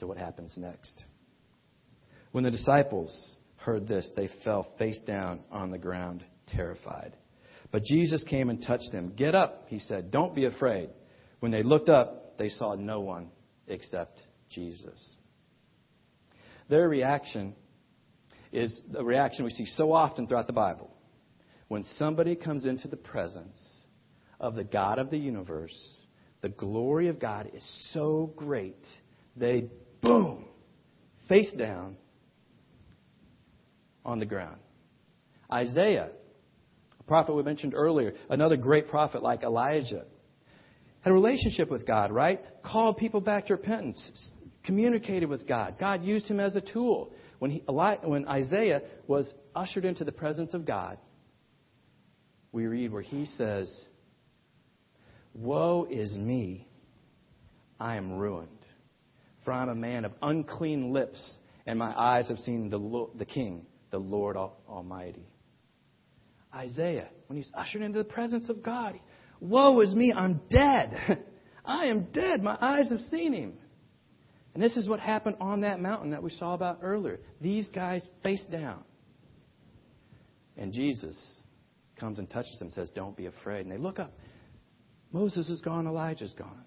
to 0.00 0.06
what 0.06 0.18
happens 0.18 0.52
next. 0.56 1.04
When 2.32 2.44
the 2.44 2.50
disciples 2.50 3.36
heard 3.56 3.86
this, 3.86 4.10
they 4.16 4.28
fell 4.44 4.66
face 4.78 5.00
down 5.06 5.40
on 5.50 5.70
the 5.70 5.78
ground, 5.78 6.24
terrified. 6.48 7.16
But 7.70 7.82
Jesus 7.84 8.24
came 8.24 8.50
and 8.50 8.62
touched 8.66 8.90
them. 8.92 9.12
Get 9.16 9.34
up, 9.34 9.66
he 9.68 9.78
said. 9.78 10.10
Don't 10.10 10.34
be 10.34 10.46
afraid. 10.46 10.90
When 11.40 11.52
they 11.52 11.62
looked 11.62 11.88
up, 11.88 12.38
they 12.38 12.48
saw 12.48 12.74
no 12.74 13.00
one 13.00 13.28
except 13.66 14.20
Jesus. 14.50 15.16
Their 16.68 16.88
reaction 16.88 17.54
is 18.52 18.80
a 18.96 19.04
reaction 19.04 19.44
we 19.44 19.50
see 19.50 19.66
so 19.66 19.92
often 19.92 20.26
throughout 20.26 20.46
the 20.46 20.52
Bible. 20.52 20.94
When 21.68 21.84
somebody 21.96 22.34
comes 22.34 22.64
into 22.64 22.88
the 22.88 22.96
presence 22.96 23.58
of 24.40 24.54
the 24.54 24.64
God 24.64 24.98
of 24.98 25.10
the 25.10 25.18
universe, 25.18 25.76
the 26.40 26.48
glory 26.48 27.08
of 27.08 27.18
God 27.18 27.50
is 27.54 27.90
so 27.92 28.32
great, 28.36 28.84
they, 29.36 29.68
boom, 30.00 30.46
face 31.28 31.52
down 31.52 31.96
on 34.04 34.18
the 34.18 34.26
ground. 34.26 34.58
Isaiah, 35.52 36.10
a 36.98 37.02
prophet 37.04 37.34
we 37.34 37.42
mentioned 37.42 37.74
earlier, 37.74 38.14
another 38.30 38.56
great 38.56 38.88
prophet 38.88 39.22
like 39.22 39.42
Elijah, 39.42 40.04
had 41.00 41.10
a 41.10 41.14
relationship 41.14 41.70
with 41.70 41.86
God, 41.86 42.10
right? 42.10 42.40
Called 42.62 42.96
people 42.96 43.20
back 43.20 43.46
to 43.46 43.54
repentance, 43.54 44.30
communicated 44.64 45.28
with 45.28 45.46
God. 45.46 45.76
God 45.78 46.04
used 46.04 46.26
him 46.26 46.40
as 46.40 46.56
a 46.56 46.60
tool. 46.60 47.12
When, 47.38 47.50
he, 47.50 47.62
when 47.66 48.26
Isaiah 48.26 48.82
was 49.06 49.32
ushered 49.54 49.84
into 49.84 50.04
the 50.04 50.12
presence 50.12 50.54
of 50.54 50.64
God, 50.64 50.98
we 52.50 52.66
read 52.66 52.92
where 52.92 53.02
he 53.02 53.26
says, 53.26 53.72
Woe 55.34 55.86
is 55.88 56.16
me, 56.16 56.66
I 57.78 57.96
am 57.96 58.12
ruined, 58.12 58.48
for 59.44 59.52
I 59.52 59.62
am 59.62 59.68
a 59.68 59.74
man 59.74 60.04
of 60.04 60.12
unclean 60.20 60.92
lips, 60.92 61.38
and 61.66 61.78
my 61.78 61.92
eyes 61.96 62.28
have 62.28 62.38
seen 62.38 62.70
the, 62.70 63.06
the 63.14 63.24
King, 63.24 63.66
the 63.90 63.98
Lord 63.98 64.36
Almighty. 64.36 65.28
Isaiah, 66.52 67.08
when 67.26 67.36
he's 67.36 67.50
ushered 67.54 67.82
into 67.82 67.98
the 67.98 68.04
presence 68.04 68.48
of 68.48 68.62
God, 68.62 68.98
Woe 69.40 69.80
is 69.80 69.94
me, 69.94 70.12
I'm 70.14 70.40
dead. 70.50 71.24
I 71.64 71.86
am 71.86 72.08
dead. 72.12 72.42
My 72.42 72.56
eyes 72.60 72.90
have 72.90 73.00
seen 73.02 73.32
him. 73.32 73.54
And 74.54 74.62
this 74.62 74.76
is 74.76 74.88
what 74.88 75.00
happened 75.00 75.36
on 75.40 75.60
that 75.60 75.80
mountain 75.80 76.10
that 76.10 76.22
we 76.22 76.30
saw 76.30 76.54
about 76.54 76.78
earlier. 76.82 77.20
These 77.40 77.68
guys 77.68 78.02
face 78.22 78.44
down. 78.50 78.82
And 80.56 80.72
Jesus 80.72 81.16
comes 82.00 82.18
and 82.18 82.28
touches 82.28 82.58
them 82.58 82.70
says, 82.70 82.90
Don't 82.94 83.16
be 83.16 83.26
afraid. 83.26 83.66
And 83.66 83.70
they 83.70 83.78
look 83.78 83.98
up. 83.98 84.12
Moses 85.12 85.48
is 85.48 85.60
gone, 85.60 85.86
Elijah's 85.86 86.34
gone. 86.34 86.64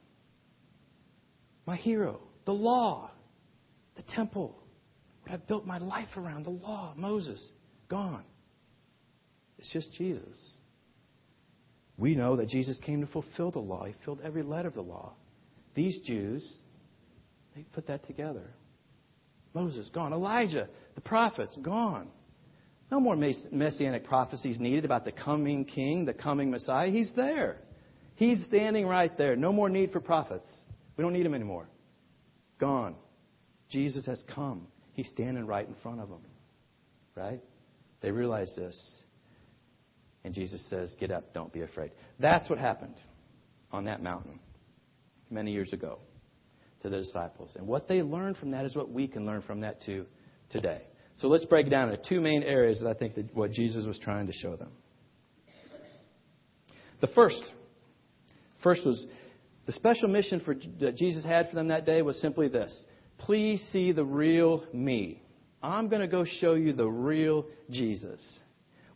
My 1.65 1.75
hero, 1.75 2.21
the 2.45 2.53
law, 2.53 3.11
the 3.95 4.03
temple, 4.03 4.57
what 5.21 5.33
I've 5.33 5.47
built 5.47 5.65
my 5.65 5.77
life 5.77 6.09
around, 6.17 6.45
the 6.45 6.51
law, 6.51 6.93
Moses, 6.95 7.45
gone. 7.89 8.23
It's 9.59 9.71
just 9.71 9.93
Jesus. 9.93 10.53
We 11.97 12.15
know 12.15 12.35
that 12.37 12.49
Jesus 12.49 12.79
came 12.85 13.01
to 13.01 13.07
fulfill 13.07 13.51
the 13.51 13.59
law. 13.59 13.85
He 13.85 13.93
filled 14.03 14.21
every 14.23 14.43
letter 14.43 14.67
of 14.67 14.73
the 14.73 14.81
law. 14.81 15.13
These 15.75 15.99
Jews, 16.05 16.47
they 17.55 17.63
put 17.73 17.87
that 17.87 18.05
together. 18.07 18.53
Moses, 19.53 19.89
gone. 19.93 20.13
Elijah, 20.13 20.67
the 20.95 21.01
prophets, 21.01 21.57
gone. 21.61 22.07
No 22.91 22.99
more 22.99 23.15
messianic 23.15 24.03
prophecies 24.03 24.59
needed 24.59 24.83
about 24.83 25.05
the 25.05 25.11
coming 25.11 25.63
king, 25.63 26.05
the 26.05 26.13
coming 26.13 26.51
Messiah. 26.51 26.89
He's 26.89 27.11
there. 27.15 27.57
He's 28.15 28.43
standing 28.45 28.85
right 28.85 29.17
there. 29.17 29.35
No 29.35 29.53
more 29.53 29.69
need 29.69 29.91
for 29.91 30.01
prophets. 30.01 30.47
We 30.97 31.01
don't 31.03 31.13
need 31.13 31.25
him 31.25 31.33
anymore. 31.33 31.69
Gone. 32.59 32.95
Jesus 33.69 34.05
has 34.05 34.21
come. 34.35 34.67
He's 34.93 35.07
standing 35.09 35.45
right 35.47 35.65
in 35.65 35.75
front 35.81 36.01
of 36.01 36.09
them. 36.09 36.21
Right? 37.15 37.41
They 38.01 38.11
realize 38.11 38.53
this. 38.57 38.77
And 40.23 40.33
Jesus 40.33 40.63
says, 40.69 40.95
Get 40.99 41.11
up, 41.11 41.33
don't 41.33 41.51
be 41.51 41.61
afraid. 41.61 41.91
That's 42.19 42.49
what 42.49 42.59
happened 42.59 42.95
on 43.71 43.85
that 43.85 44.03
mountain 44.03 44.39
many 45.29 45.51
years 45.51 45.73
ago 45.73 45.99
to 46.83 46.89
the 46.89 46.97
disciples. 46.97 47.55
And 47.57 47.67
what 47.67 47.87
they 47.87 48.01
learned 48.01 48.37
from 48.37 48.51
that 48.51 48.65
is 48.65 48.75
what 48.75 48.91
we 48.91 49.07
can 49.07 49.25
learn 49.25 49.41
from 49.41 49.61
that 49.61 49.81
too 49.83 50.05
today. 50.49 50.81
So 51.17 51.27
let's 51.27 51.45
break 51.45 51.69
down 51.69 51.89
the 51.89 51.97
two 51.97 52.21
main 52.21 52.43
areas 52.43 52.79
that 52.79 52.89
I 52.89 52.93
think 52.93 53.15
that 53.15 53.35
what 53.35 53.51
Jesus 53.51 53.85
was 53.85 53.99
trying 53.99 54.27
to 54.27 54.33
show 54.33 54.55
them. 54.55 54.71
The 56.99 57.07
first, 57.07 57.41
first 58.63 58.85
was 58.85 59.03
the 59.65 59.73
special 59.73 60.07
mission 60.07 60.39
for, 60.41 60.55
that 60.79 60.95
Jesus 60.97 61.23
had 61.23 61.49
for 61.49 61.55
them 61.55 61.69
that 61.69 61.85
day 61.85 62.01
was 62.01 62.19
simply 62.21 62.47
this: 62.47 62.85
Please 63.17 63.63
see 63.71 63.91
the 63.91 64.05
real 64.05 64.63
me. 64.73 65.21
I'm 65.63 65.89
going 65.89 66.01
to 66.01 66.07
go 66.07 66.25
show 66.25 66.53
you 66.53 66.73
the 66.73 66.87
real 66.87 67.45
Jesus. 67.69 68.21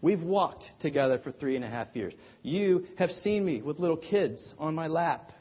We've 0.05 0.21
walked 0.21 0.65
together 0.81 1.17
for 1.23 1.31
three 1.31 1.55
and 1.55 1.65
a 1.65 1.67
half 1.67 1.87
years. 1.95 2.13
You 2.43 2.85
have 2.99 3.09
seen 3.09 3.43
me 3.43 3.63
with 3.63 3.79
little 3.79 3.97
kids 3.97 4.53
on 4.59 4.75
my 4.75 4.85
lap, 4.85 5.31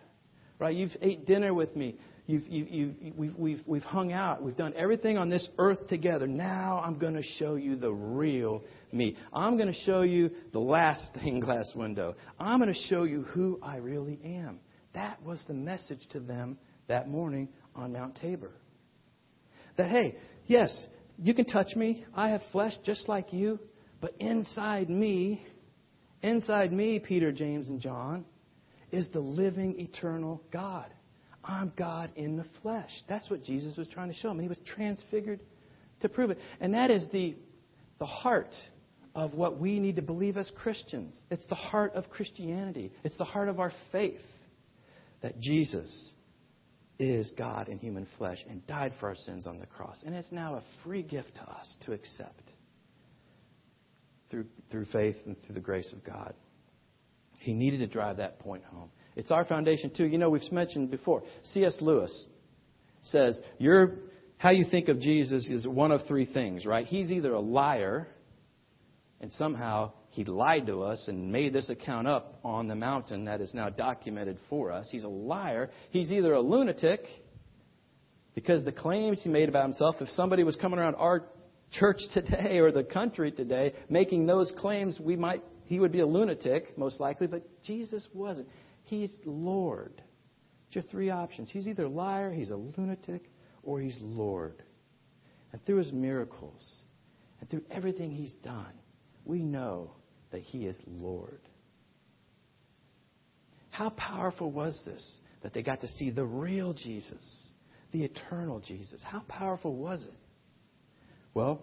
right? 0.59 0.75
You've 0.75 0.97
ate 1.02 1.26
dinner 1.26 1.52
with 1.52 1.76
me. 1.76 1.99
You've, 2.26 2.47
you, 2.47 2.64
you, 2.64 3.12
we've, 3.14 3.37
we've, 3.37 3.61
we've 3.66 3.83
hung 3.83 4.14
out. 4.14 4.42
We've 4.42 4.56
done 4.56 4.73
everything 4.75 5.18
on 5.18 5.28
this 5.28 5.47
earth 5.59 5.87
together. 5.88 6.26
Now 6.26 6.83
I'm 6.83 6.99
going 6.99 7.12
to 7.12 7.23
show 7.38 7.56
you 7.56 7.76
the 7.76 7.92
real 7.92 8.64
me. 8.90 9.18
I'm 9.35 9.59
going 9.59 9.71
to 9.71 9.78
show 9.85 10.00
you 10.00 10.30
the 10.54 10.61
last 10.61 11.11
stained 11.14 11.42
glass 11.42 11.71
window. 11.75 12.14
I'm 12.40 12.59
going 12.59 12.73
to 12.73 12.80
show 12.88 13.02
you 13.02 13.21
who 13.21 13.61
I 13.62 13.76
really 13.76 14.18
am. 14.25 14.61
That 14.94 15.23
was 15.23 15.44
the 15.47 15.52
message 15.52 16.00
to 16.12 16.21
them 16.21 16.56
that 16.88 17.06
morning 17.06 17.50
on 17.76 17.92
Mount 17.92 18.16
Tabor. 18.16 18.52
That, 19.76 19.90
hey, 19.90 20.16
yes, 20.47 20.87
you 21.18 21.35
can 21.35 21.44
touch 21.44 21.76
me. 21.76 22.06
I 22.14 22.30
have 22.30 22.40
flesh 22.50 22.73
just 22.83 23.11
like 23.11 23.35
you. 23.35 23.59
But 24.01 24.15
inside 24.21 24.91
me, 24.91 25.45
inside 26.23 26.73
me, 26.73 26.99
Peter, 26.99 27.33
James, 27.33 27.69
and 27.69 27.81
John, 27.81 28.25
is 28.93 29.09
the 29.11 29.21
living, 29.21 29.81
eternal 29.81 30.43
God. 30.53 30.87
I'm 31.43 31.73
God 31.77 32.11
in 32.17 32.37
the 32.37 32.47
flesh. 32.63 32.91
That's 33.09 33.29
what 33.29 33.43
Jesus 33.43 33.77
was 33.77 33.89
trying 33.89 34.09
to 34.09 34.15
show 34.15 34.31
him. 34.31 34.39
He 34.39 34.49
was 34.49 34.61
transfigured 34.75 35.41
to 36.01 36.09
prove 36.09 36.31
it. 36.31 36.39
And 36.61 36.75
that 36.75 36.91
is 36.91 37.07
the, 37.13 37.35
the 37.99 38.07
heart 38.07 38.55
of 39.15 39.35
what 39.35 39.59
we 39.59 39.79
need 39.79 39.97
to 39.97 40.03
believe 40.03 40.37
as 40.37 40.51
Christians. 40.57 41.15
It's 41.31 41.47
the 41.47 41.55
heart 41.55 41.95
of 41.95 42.11
Christianity, 42.11 42.93
it's 43.03 43.19
the 43.19 43.25
heart 43.25 43.49
of 43.49 43.61
our 43.61 43.73
faith 43.93 44.21
that 45.23 45.41
Jesus 45.41 46.11
is 46.99 47.33
God 47.37 47.69
in 47.69 47.79
human 47.79 48.07
flesh 48.19 48.39
and 48.49 48.65
died 48.67 48.93
for 49.01 49.09
our 49.09 49.17
sins 49.17 49.47
on 49.47 49.59
the 49.59 49.67
cross. 49.67 50.03
And 50.05 50.15
it's 50.15 50.31
now 50.31 50.55
a 50.55 50.63
free 50.85 51.03
gift 51.03 51.35
to 51.37 51.43
us 51.43 51.75
to 51.87 51.93
accept 51.93 52.43
through, 54.31 54.47
through 54.71 54.87
faith 54.87 55.16
and 55.26 55.37
through 55.43 55.54
the 55.54 55.61
grace 55.61 55.93
of 55.93 56.04
God. 56.04 56.35
He 57.40 57.52
needed 57.52 57.81
to 57.81 57.87
drive 57.87 58.19
that 58.19 58.38
point 58.38 58.64
home. 58.64 58.90
It's 59.16 59.31
our 59.31 59.45
foundation, 59.45 59.90
too. 59.95 60.07
You 60.07 60.19
know, 60.19 60.31
we've 60.31 60.50
mentioned 60.50 60.90
before. 60.90 61.23
C.S. 61.52 61.76
Lewis 61.81 62.26
says, 63.02 63.38
Your, 63.59 63.97
how 64.38 64.50
you 64.50 64.64
think 64.71 64.88
of 64.88 64.99
Jesus 65.00 65.49
is 65.49 65.69
one 65.69 65.93
of 65.93 66.00
three 66.09 66.26
things, 66.26 66.66
right? 66.66 66.87
He's 66.87 67.12
either 67.12 67.33
a 67.33 67.40
liar, 67.40 68.09
and 69.21 69.31
somehow 69.33 69.93
he 70.11 70.25
lied 70.25 70.66
to 70.66 70.83
us 70.83 71.04
and 71.07 71.31
made 71.31 71.52
this 71.52 71.69
account 71.69 72.07
up 72.07 72.38
on 72.45 72.66
the 72.66 72.75
mountain 72.75 73.26
that 73.26 73.40
is 73.40 73.52
now 73.52 73.69
documented 73.69 74.38
for 74.49 74.73
us. 74.73 74.88
He's 74.90 75.04
a 75.04 75.09
liar. 75.09 75.71
He's 75.90 76.11
either 76.12 76.33
a 76.33 76.40
lunatic, 76.40 77.00
because 78.35 78.64
the 78.64 78.73
claims 78.73 79.23
he 79.23 79.28
made 79.28 79.49
about 79.49 79.64
himself, 79.64 79.97
if 80.00 80.09
somebody 80.11 80.43
was 80.43 80.57
coming 80.57 80.78
around 80.78 80.97
our 80.97 81.25
church 81.78 82.00
today 82.14 82.59
or 82.59 82.73
the 82.73 82.85
country 82.85 83.33
today 83.33 83.75
making 83.88 84.26
those 84.26 84.52
claims, 84.59 84.99
we 85.00 85.16
might 85.16 85.43
he 85.66 85.81
would 85.81 85.93
be 85.93 86.00
a 86.00 86.07
lunatic, 86.07 86.76
most 86.76 87.00
likely, 87.00 87.26
but 87.26 87.43
Jesus 87.62 88.07
wasn't. 88.12 88.49
He's 88.85 89.14
Lord. 89.25 90.02
It's 90.66 90.75
your 90.75 90.85
three 90.85 91.11
options. 91.11 91.50
He's 91.50 91.66
either 91.66 91.85
a 91.85 91.88
liar, 91.88 92.33
he's 92.33 92.50
a 92.50 92.57
lunatic, 92.57 93.31
or 93.62 93.81
he's 93.81 93.97
Lord. 94.00 94.62
And 95.52 95.64
through 95.64 95.76
his 95.78 95.93
miracles, 95.93 96.62
and 97.40 97.49
through 97.49 97.62
everything 97.71 98.11
he's 98.11 98.33
done, 98.45 98.75
we 99.25 99.43
know 99.43 99.93
that 100.33 100.43
he 100.43 100.66
is 100.66 100.76
Lord. 100.87 101.40
How 103.71 103.90
powerful 103.90 104.50
was 104.50 104.81
this 104.85 105.19
that 105.43 105.54
they 105.54 105.62
got 105.62 105.81
to 105.81 105.88
see 105.88 106.11
the 106.11 106.25
real 106.25 106.73
Jesus, 106.75 107.25
the 107.93 108.04
eternal 108.04 108.61
Jesus? 108.61 109.00
How 109.02 109.21
powerful 109.28 109.75
was 109.75 110.04
it? 110.04 110.24
Well, 111.35 111.61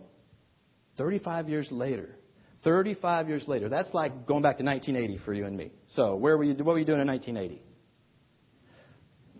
35 0.98 1.50
years 1.50 1.68
later, 1.72 2.16
35 2.64 3.30
years 3.30 3.48
later, 3.48 3.70
that's 3.70 3.92
like 3.94 4.28
going 4.28 4.44
back 4.44 4.58
to 4.58 4.64
1980 4.64 5.24
for 5.26 5.34
you 5.34 5.46
and 5.46 5.58
me. 5.58 5.72
So, 5.88 6.16
where 6.16 6.38
were 6.38 6.44
you, 6.44 6.54
what 6.56 6.74
were 6.74 6.80
you 6.80 6.86
doing 6.86 7.02
in 7.02 7.08
1980? 7.08 7.64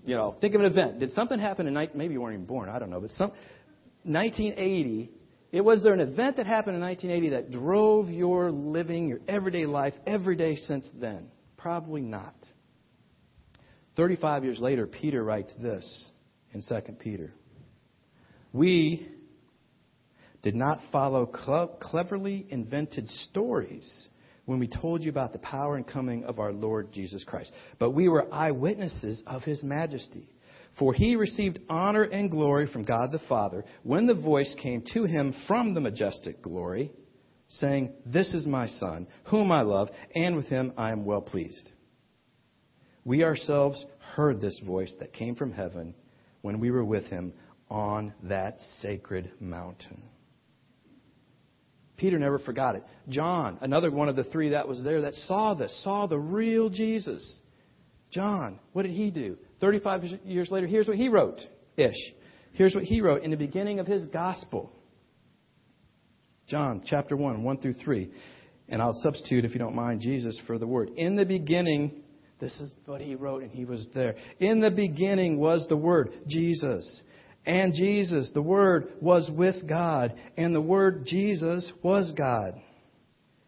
You 0.04 0.16
know, 0.16 0.36
think 0.42 0.56
of 0.56 0.62
an 0.62 0.68
event. 0.68 1.00
Did 1.00 1.12
something 1.12 1.38
happen 1.38 1.68
in, 1.68 1.74
maybe 1.94 2.14
you 2.14 2.22
weren't 2.22 2.34
even 2.34 2.48
born, 2.48 2.70
I 2.70 2.80
don't 2.80 2.90
know, 2.90 3.00
but 3.00 3.12
some, 3.12 3.32
1980, 4.04 5.12
it 5.52 5.62
was 5.62 5.84
there 5.84 5.94
an 5.94 6.00
event 6.00 6.38
that 6.38 6.48
happened 6.48 6.76
in 6.76 6.82
1980 6.82 7.36
that 7.36 7.52
drove 7.52 8.10
your 8.10 8.50
living, 8.50 9.08
your 9.08 9.20
everyday 9.28 9.66
life, 9.66 9.94
every 10.08 10.36
day 10.36 10.56
since 10.56 10.90
then? 11.00 11.28
Probably 11.58 12.02
not. 12.02 12.34
35 13.98 14.44
years 14.44 14.60
later, 14.60 14.88
Peter 14.88 15.24
writes 15.24 15.54
this 15.62 16.10
in 16.54 16.64
2 16.68 16.94
Peter. 16.94 17.32
We 18.54 19.08
did 20.42 20.56
not 20.56 20.80
follow 20.92 21.26
cleverly 21.26 22.46
invented 22.50 23.08
stories 23.30 24.08
when 24.46 24.60
we 24.60 24.68
told 24.68 25.04
you 25.04 25.10
about 25.10 25.34
the 25.34 25.40
power 25.40 25.76
and 25.76 25.88
coming 25.88 26.24
of 26.24 26.40
our 26.40 26.52
Lord 26.52 26.92
Jesus 26.92 27.24
Christ. 27.24 27.52
But 27.80 27.92
we 27.92 28.08
were 28.08 28.34
eyewitnesses 28.34 29.22
of 29.28 29.44
his 29.44 29.64
majesty. 29.64 30.28
For 30.80 30.94
he 30.94 31.16
received 31.16 31.60
honor 31.70 32.04
and 32.04 32.32
glory 32.32 32.68
from 32.68 32.84
God 32.84 33.12
the 33.12 33.20
Father 33.28 33.66
when 33.84 34.08
the 34.08 34.14
voice 34.14 34.56
came 34.62 34.84
to 34.94 35.04
him 35.04 35.34
from 35.48 35.74
the 35.74 35.82
majestic 35.82 36.42
glory, 36.42 36.92
saying, 37.48 37.92
This 38.06 38.34
is 38.34 38.48
my 38.48 38.68
Son, 38.68 39.08
whom 39.26 39.52
I 39.52 39.62
love, 39.62 39.90
and 40.16 40.36
with 40.36 40.48
him 40.48 40.74
I 40.78 40.92
am 40.92 41.06
well 41.06 41.22
pleased. 41.22 41.72
We 43.04 43.24
ourselves 43.24 43.86
heard 44.16 44.40
this 44.40 44.60
voice 44.66 44.94
that 45.00 45.14
came 45.14 45.36
from 45.36 45.52
heaven 45.52 45.94
when 46.42 46.60
we 46.60 46.72
were 46.72 46.86
with 46.86 47.06
him 47.06 47.34
on 47.70 48.14
that 48.24 48.58
sacred 48.80 49.32
mountain. 49.40 50.04
Peter 52.02 52.18
never 52.18 52.40
forgot 52.40 52.76
it. 52.76 52.84
John, 53.10 53.60
another 53.62 53.92
one 53.92 54.10
of 54.10 54.16
the 54.16 54.24
three 54.24 54.50
that 54.50 54.68
was 54.68 54.84
there 54.84 55.02
that 55.02 55.14
saw 55.14 55.54
this, 55.54 55.84
saw 55.84 56.08
the 56.08 56.18
real 56.18 56.68
Jesus. 56.68 57.40
John, 58.10 58.60
what 58.74 58.84
did 58.84 58.92
he 58.92 59.12
do? 59.12 59.38
35 59.62 60.04
years 60.26 60.50
later, 60.50 60.66
here's 60.66 60.88
what 60.88 60.98
he 60.98 61.10
wrote 61.10 61.40
ish. 61.78 61.96
Here's 62.54 62.74
what 62.74 62.86
he 62.86 63.02
wrote 63.02 63.22
in 63.22 63.30
the 63.30 63.38
beginning 63.38 63.80
of 63.80 63.86
his 63.86 64.08
gospel. 64.08 64.72
John 66.48 66.82
chapter 66.84 67.16
1, 67.16 67.44
1 67.44 67.58
through 67.60 67.74
3. 67.74 68.10
And 68.68 68.82
I'll 68.82 69.00
substitute, 69.04 69.46
if 69.46 69.54
you 69.54 69.60
don't 69.60 69.76
mind, 69.76 70.02
Jesus 70.02 70.40
for 70.48 70.58
the 70.58 70.66
word. 70.66 70.90
In 70.98 71.16
the 71.16 71.26
beginning, 71.26 72.02
this 72.40 72.54
is 72.60 72.74
what 72.88 73.02
he 73.02 73.14
wrote, 73.14 73.44
and 73.44 73.52
he 73.52 73.66
was 73.66 73.88
there. 73.94 74.16
In 74.40 74.60
the 74.60 74.72
beginning 74.72 75.38
was 75.38 75.68
the 75.70 75.78
word, 75.78 76.12
Jesus. 76.28 77.02
And 77.46 77.74
Jesus, 77.74 78.30
the 78.34 78.42
Word, 78.42 78.94
was 79.02 79.30
with 79.36 79.68
God, 79.68 80.14
and 80.38 80.54
the 80.54 80.62
Word, 80.62 81.06
Jesus, 81.06 81.72
was 81.82 82.12
God. 82.16 82.62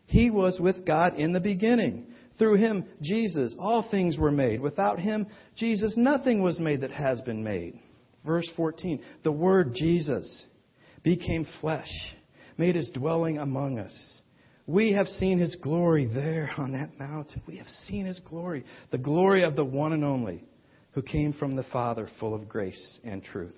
He 0.08 0.32
was 0.32 0.60
with 0.60 0.86
God 0.86 1.20
in 1.20 1.34
the 1.34 1.40
beginning. 1.40 2.08
Through 2.40 2.56
him, 2.56 2.86
Jesus, 3.02 3.56
all 3.60 3.88
things 3.90 4.18
were 4.18 4.32
made. 4.32 4.60
Without 4.60 5.00
him, 5.00 5.28
Jesus, 5.56 5.96
nothing 5.96 6.42
was 6.42 6.60
made 6.60 6.82
that 6.82 6.92
has 6.92 7.22
been 7.22 7.44
made. 7.44 7.80
Verse 8.26 8.50
14 8.56 9.00
The 9.24 9.32
Word, 9.32 9.74
Jesus, 9.76 10.46
became 11.04 11.46
flesh, 11.62 11.92
made 12.58 12.76
his 12.76 12.90
dwelling 12.90 13.38
among 13.38 13.78
us. 13.78 13.96
We 14.66 14.94
have 14.94 15.08
seen 15.08 15.38
his 15.38 15.56
glory 15.62 16.08
there 16.12 16.50
on 16.58 16.72
that 16.72 16.98
mountain. 16.98 17.44
We 17.46 17.58
have 17.58 17.68
seen 17.88 18.06
his 18.06 18.20
glory, 18.20 18.66
the 18.92 18.98
glory 18.98 19.44
of 19.44 19.56
the 19.56 19.66
one 19.66 19.94
and 19.94 20.04
only 20.04 20.44
who 20.94 21.02
came 21.04 21.34
from 21.34 21.56
the 21.56 21.66
Father, 21.72 22.08
full 22.20 22.34
of 22.34 22.50
grace 22.50 23.00
and 23.04 23.24
truth 23.24 23.56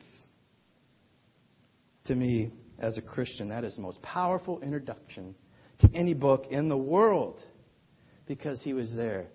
to 2.06 2.16
me 2.16 2.52
as 2.80 2.98
a 2.98 3.02
Christian, 3.02 3.50
that 3.50 3.64
is 3.64 3.76
the 3.76 3.82
most 3.82 4.02
powerful 4.02 4.62
introduction 4.62 5.36
to 5.80 5.90
any 5.94 6.14
book 6.14 6.46
in 6.50 6.70
the 6.70 6.78
world 6.78 7.42
because 8.28 8.62
he 8.62 8.74
was 8.74 8.94
there. 8.96 9.28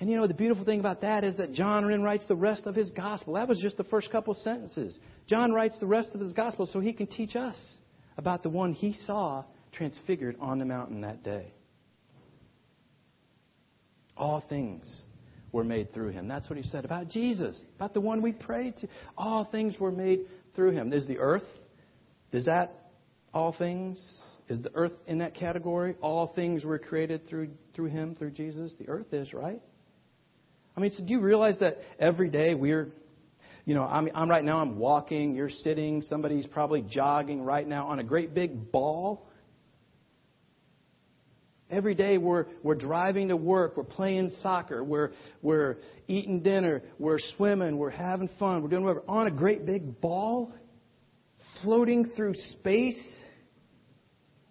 And 0.00 0.10
you 0.10 0.16
know, 0.16 0.26
the 0.26 0.34
beautiful 0.34 0.64
thing 0.64 0.80
about 0.80 1.02
that 1.02 1.22
is 1.22 1.36
that 1.36 1.52
John 1.52 1.86
then 1.88 2.02
writes 2.02 2.26
the 2.26 2.34
rest 2.34 2.66
of 2.66 2.74
his 2.74 2.90
gospel. 2.90 3.34
That 3.34 3.48
was 3.48 3.58
just 3.60 3.76
the 3.76 3.84
first 3.84 4.10
couple 4.10 4.34
sentences. 4.34 4.98
John 5.28 5.52
writes 5.52 5.78
the 5.78 5.86
rest 5.86 6.10
of 6.14 6.20
his 6.20 6.32
gospel 6.32 6.66
so 6.66 6.80
he 6.80 6.92
can 6.92 7.06
teach 7.06 7.36
us 7.36 7.56
about 8.16 8.42
the 8.42 8.48
one 8.48 8.72
he 8.72 8.94
saw 9.06 9.44
transfigured 9.72 10.36
on 10.40 10.58
the 10.58 10.64
mountain 10.64 11.02
that 11.02 11.22
day. 11.22 11.52
All 14.16 14.44
things 14.48 15.04
were 15.52 15.64
made 15.64 15.92
through 15.94 16.10
him. 16.10 16.28
That's 16.28 16.48
what 16.50 16.56
he 16.56 16.64
said 16.64 16.84
about 16.84 17.08
Jesus, 17.08 17.60
about 17.76 17.94
the 17.94 18.00
one 18.00 18.22
we 18.22 18.32
prayed 18.32 18.76
to. 18.78 18.88
All 19.16 19.44
things 19.44 19.78
were 19.78 19.92
made 19.92 20.26
through 20.54 20.72
him. 20.72 20.92
Is 20.92 21.06
the 21.06 21.18
earth, 21.18 21.46
is 22.32 22.46
that 22.46 22.90
all 23.32 23.54
things? 23.56 24.02
Is 24.48 24.60
the 24.62 24.70
earth 24.74 24.92
in 25.06 25.18
that 25.18 25.34
category? 25.34 25.96
All 26.00 26.32
things 26.34 26.64
were 26.64 26.78
created 26.78 27.28
through, 27.28 27.50
through 27.74 27.86
him, 27.86 28.14
through 28.14 28.32
Jesus? 28.32 28.74
The 28.78 28.88
earth 28.88 29.12
is, 29.12 29.32
right? 29.32 29.60
I 30.76 30.80
mean, 30.80 30.90
so 30.90 31.04
do 31.04 31.10
you 31.10 31.20
realize 31.20 31.58
that 31.60 31.78
every 31.98 32.30
day 32.30 32.54
we're, 32.54 32.88
you 33.64 33.74
know, 33.74 33.84
I'm, 33.84 34.08
I'm 34.14 34.28
right 34.28 34.44
now, 34.44 34.58
I'm 34.58 34.78
walking, 34.78 35.34
you're 35.34 35.48
sitting, 35.48 36.02
somebody's 36.02 36.46
probably 36.46 36.82
jogging 36.82 37.42
right 37.42 37.66
now 37.66 37.88
on 37.88 37.98
a 37.98 38.04
great 38.04 38.34
big 38.34 38.72
ball. 38.72 39.26
Every 41.72 41.94
day 41.94 42.18
we're, 42.18 42.44
we're 42.62 42.74
driving 42.74 43.28
to 43.28 43.36
work, 43.36 43.78
we're 43.78 43.84
playing 43.84 44.30
soccer, 44.42 44.84
we're, 44.84 45.12
we're 45.40 45.78
eating 46.06 46.42
dinner, 46.42 46.82
we're 46.98 47.18
swimming, 47.36 47.78
we're 47.78 47.88
having 47.88 48.28
fun, 48.38 48.62
we're 48.62 48.68
doing 48.68 48.84
whatever, 48.84 49.02
on 49.08 49.26
a 49.26 49.30
great 49.30 49.64
big 49.64 49.98
ball, 49.98 50.52
floating 51.62 52.10
through 52.14 52.34
space 52.34 53.02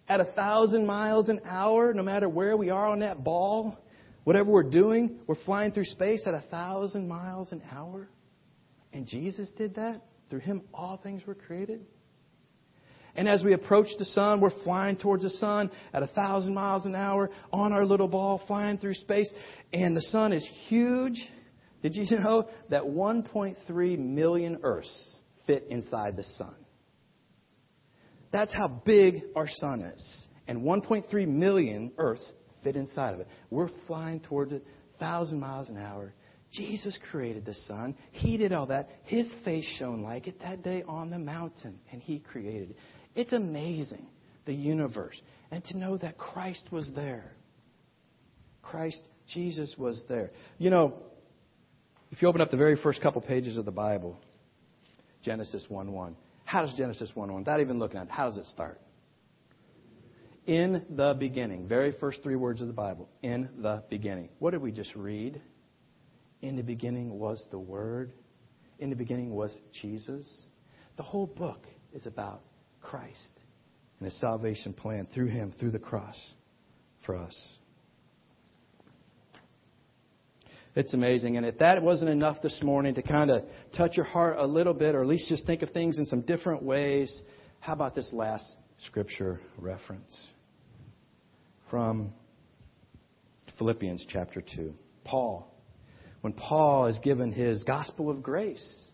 at 0.08 0.18
a 0.18 0.24
thousand 0.32 0.84
miles 0.84 1.28
an 1.28 1.40
hour, 1.46 1.94
no 1.94 2.02
matter 2.02 2.28
where 2.28 2.56
we 2.56 2.70
are 2.70 2.88
on 2.88 2.98
that 2.98 3.22
ball. 3.22 3.78
Whatever 4.24 4.50
we're 4.50 4.64
doing, 4.64 5.20
we're 5.28 5.42
flying 5.44 5.70
through 5.70 5.84
space 5.84 6.22
at 6.26 6.34
a 6.34 6.42
thousand 6.50 7.06
miles 7.06 7.52
an 7.52 7.62
hour. 7.72 8.08
And 8.92 9.06
Jesus 9.06 9.48
did 9.56 9.76
that. 9.76 10.02
Through 10.28 10.40
him, 10.40 10.62
all 10.74 10.96
things 10.96 11.22
were 11.24 11.36
created. 11.36 11.86
And 13.14 13.28
as 13.28 13.44
we 13.44 13.52
approach 13.52 13.88
the 13.98 14.04
sun, 14.06 14.40
we're 14.40 14.62
flying 14.64 14.96
towards 14.96 15.22
the 15.22 15.30
sun 15.30 15.70
at 15.92 16.02
a 16.02 16.06
thousand 16.06 16.54
miles 16.54 16.86
an 16.86 16.94
hour 16.94 17.30
on 17.52 17.72
our 17.72 17.84
little 17.84 18.08
ball, 18.08 18.40
flying 18.46 18.78
through 18.78 18.94
space. 18.94 19.30
And 19.72 19.96
the 19.96 20.02
sun 20.02 20.32
is 20.32 20.48
huge. 20.68 21.22
Did 21.82 21.94
you 21.96 22.06
know 22.18 22.48
that 22.70 22.82
1.3 22.82 23.98
million 23.98 24.58
Earths 24.62 25.16
fit 25.46 25.66
inside 25.68 26.16
the 26.16 26.22
sun? 26.22 26.54
That's 28.32 28.52
how 28.52 28.68
big 28.68 29.22
our 29.36 29.48
sun 29.48 29.82
is. 29.82 30.26
And 30.48 30.62
1.3 30.62 31.28
million 31.28 31.92
Earths 31.98 32.32
fit 32.64 32.76
inside 32.76 33.14
of 33.14 33.20
it. 33.20 33.28
We're 33.50 33.70
flying 33.86 34.20
towards 34.20 34.52
it, 34.52 34.64
thousand 34.98 35.38
miles 35.38 35.68
an 35.68 35.76
hour. 35.76 36.14
Jesus 36.52 36.98
created 37.10 37.46
the 37.46 37.54
sun. 37.54 37.94
He 38.10 38.36
did 38.36 38.52
all 38.52 38.66
that. 38.66 38.90
His 39.04 39.26
face 39.44 39.64
shone 39.78 40.02
like 40.02 40.26
it 40.26 40.40
that 40.42 40.62
day 40.62 40.82
on 40.86 41.10
the 41.10 41.18
mountain, 41.18 41.78
and 41.90 42.02
He 42.02 42.18
created 42.18 42.70
it. 42.70 42.76
It's 43.14 43.32
amazing, 43.32 44.06
the 44.46 44.54
universe. 44.54 45.20
And 45.50 45.64
to 45.66 45.76
know 45.76 45.98
that 45.98 46.16
Christ 46.16 46.64
was 46.70 46.90
there. 46.94 47.32
Christ, 48.62 49.00
Jesus 49.32 49.74
was 49.76 50.00
there. 50.08 50.30
You 50.58 50.70
know, 50.70 50.94
if 52.10 52.22
you 52.22 52.28
open 52.28 52.40
up 52.40 52.50
the 52.50 52.56
very 52.56 52.76
first 52.82 53.02
couple 53.02 53.20
pages 53.20 53.56
of 53.56 53.64
the 53.64 53.72
Bible, 53.72 54.18
Genesis 55.22 55.64
1 55.68 55.92
1. 55.92 56.16
How 56.44 56.62
does 56.62 56.74
Genesis 56.74 57.10
1 57.14 57.30
1? 57.32 57.38
Without 57.42 57.60
even 57.60 57.78
looking 57.78 57.98
at 57.98 58.06
it, 58.06 58.10
how 58.10 58.26
does 58.26 58.38
it 58.38 58.46
start? 58.46 58.80
In 60.46 60.84
the 60.90 61.14
beginning. 61.18 61.68
Very 61.68 61.92
first 62.00 62.22
three 62.22 62.36
words 62.36 62.60
of 62.60 62.66
the 62.66 62.72
Bible. 62.72 63.08
In 63.22 63.48
the 63.58 63.82
beginning. 63.88 64.28
What 64.38 64.50
did 64.50 64.60
we 64.60 64.72
just 64.72 64.94
read? 64.94 65.40
In 66.40 66.56
the 66.56 66.62
beginning 66.62 67.18
was 67.18 67.44
the 67.50 67.58
Word. 67.58 68.12
In 68.78 68.90
the 68.90 68.96
beginning 68.96 69.30
was 69.30 69.56
Jesus. 69.80 70.48
The 70.96 71.02
whole 71.02 71.26
book 71.26 71.66
is 71.94 72.06
about 72.06 72.42
Christ 72.82 73.40
and 73.98 74.10
his 74.10 74.20
salvation 74.20 74.72
plan 74.72 75.06
through 75.14 75.28
him, 75.28 75.52
through 75.58 75.70
the 75.70 75.78
cross 75.78 76.16
for 77.06 77.16
us. 77.16 77.56
It's 80.74 80.94
amazing. 80.94 81.36
And 81.36 81.44
if 81.44 81.58
that 81.58 81.82
wasn't 81.82 82.10
enough 82.10 82.40
this 82.42 82.60
morning 82.62 82.94
to 82.94 83.02
kind 83.02 83.30
of 83.30 83.42
touch 83.76 83.96
your 83.96 84.06
heart 84.06 84.36
a 84.38 84.46
little 84.46 84.72
bit, 84.72 84.94
or 84.94 85.02
at 85.02 85.06
least 85.06 85.28
just 85.28 85.46
think 85.46 85.62
of 85.62 85.70
things 85.70 85.98
in 85.98 86.06
some 86.06 86.22
different 86.22 86.62
ways, 86.62 87.22
how 87.60 87.74
about 87.74 87.94
this 87.94 88.10
last 88.12 88.44
scripture 88.86 89.40
reference 89.58 90.28
from 91.70 92.12
Philippians 93.58 94.06
chapter 94.08 94.42
2? 94.56 94.72
Paul. 95.04 95.48
When 96.22 96.32
Paul 96.32 96.86
is 96.86 96.98
given 97.02 97.32
his 97.32 97.64
gospel 97.64 98.08
of 98.08 98.22
grace, 98.22 98.90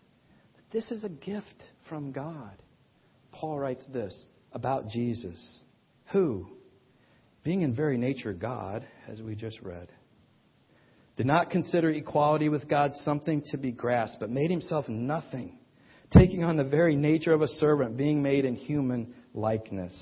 this 0.71 0.91
is 0.91 1.03
a 1.03 1.09
gift 1.09 1.63
from 1.87 2.11
God. 2.11 2.61
Paul 3.39 3.57
writes 3.57 3.85
this 3.93 4.25
about 4.51 4.89
Jesus, 4.89 5.61
who, 6.11 6.47
being 7.43 7.61
in 7.61 7.73
very 7.73 7.97
nature 7.97 8.33
God, 8.33 8.85
as 9.07 9.21
we 9.21 9.33
just 9.33 9.61
read, 9.61 9.87
did 11.15 11.25
not 11.25 11.49
consider 11.49 11.89
equality 11.89 12.49
with 12.49 12.67
God 12.67 12.91
something 13.05 13.41
to 13.51 13.57
be 13.57 13.71
grasped, 13.71 14.19
but 14.19 14.29
made 14.29 14.51
himself 14.51 14.89
nothing, 14.89 15.57
taking 16.11 16.43
on 16.43 16.57
the 16.57 16.65
very 16.65 16.97
nature 16.97 17.33
of 17.33 17.41
a 17.41 17.47
servant, 17.47 17.95
being 17.95 18.21
made 18.21 18.43
in 18.43 18.55
human 18.55 19.13
likeness. 19.33 19.93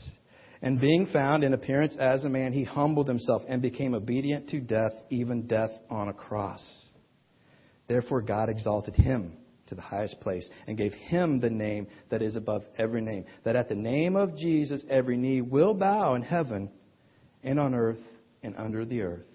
And 0.64 0.82
being 0.82 1.08
found 1.14 1.44
in 1.44 1.54
appearance 1.54 1.96
as 2.00 2.24
a 2.24 2.30
man, 2.30 2.54
he 2.54 2.64
humbled 2.64 3.08
himself 3.08 3.44
and 3.48 3.62
became 3.62 3.94
obedient 3.94 4.50
to 4.50 4.60
death, 4.60 4.94
even 5.12 5.46
death 5.46 5.72
on 5.92 6.10
a 6.10 6.14
cross. 6.14 6.86
Therefore, 7.88 8.24
God 8.24 8.50
exalted 8.50 8.96
him 8.96 9.38
to 9.68 9.76
the 9.76 9.82
highest 9.82 10.20
place 10.22 10.48
and 10.68 10.78
gave 10.78 10.94
him 10.94 11.40
the 11.40 11.50
name 11.50 11.88
that 12.10 12.22
is 12.22 12.36
above 12.36 12.64
every 12.78 13.02
name, 13.02 13.26
that 13.44 13.56
at 13.56 13.70
the 13.70 13.76
name 13.76 14.16
of 14.16 14.36
Jesus 14.36 14.84
every 14.90 15.18
knee 15.18 15.42
will 15.42 15.74
bow 15.74 16.16
in 16.16 16.22
heaven 16.22 16.70
and 17.44 17.60
on 17.60 17.74
earth 17.74 18.00
and 18.44 18.56
under 18.58 18.86
the 18.86 19.02
earth, 19.02 19.28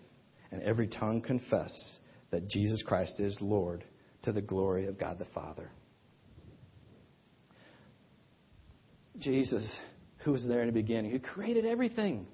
and 0.50 0.62
every 0.62 0.86
tongue 0.86 1.20
confess 1.20 1.72
that 2.30 2.48
Jesus 2.48 2.82
Christ 2.82 3.20
is 3.20 3.36
Lord 3.40 3.84
to 4.22 4.32
the 4.32 4.40
glory 4.40 4.86
of 4.86 4.98
God 4.98 5.18
the 5.18 5.26
Father. 5.34 5.70
Jesus, 9.18 9.70
who 10.24 10.32
was 10.32 10.46
there 10.46 10.60
in 10.60 10.66
the 10.66 10.72
beginning, 10.72 11.10
who 11.10 11.18
created 11.18 11.66
everything, 11.66 12.26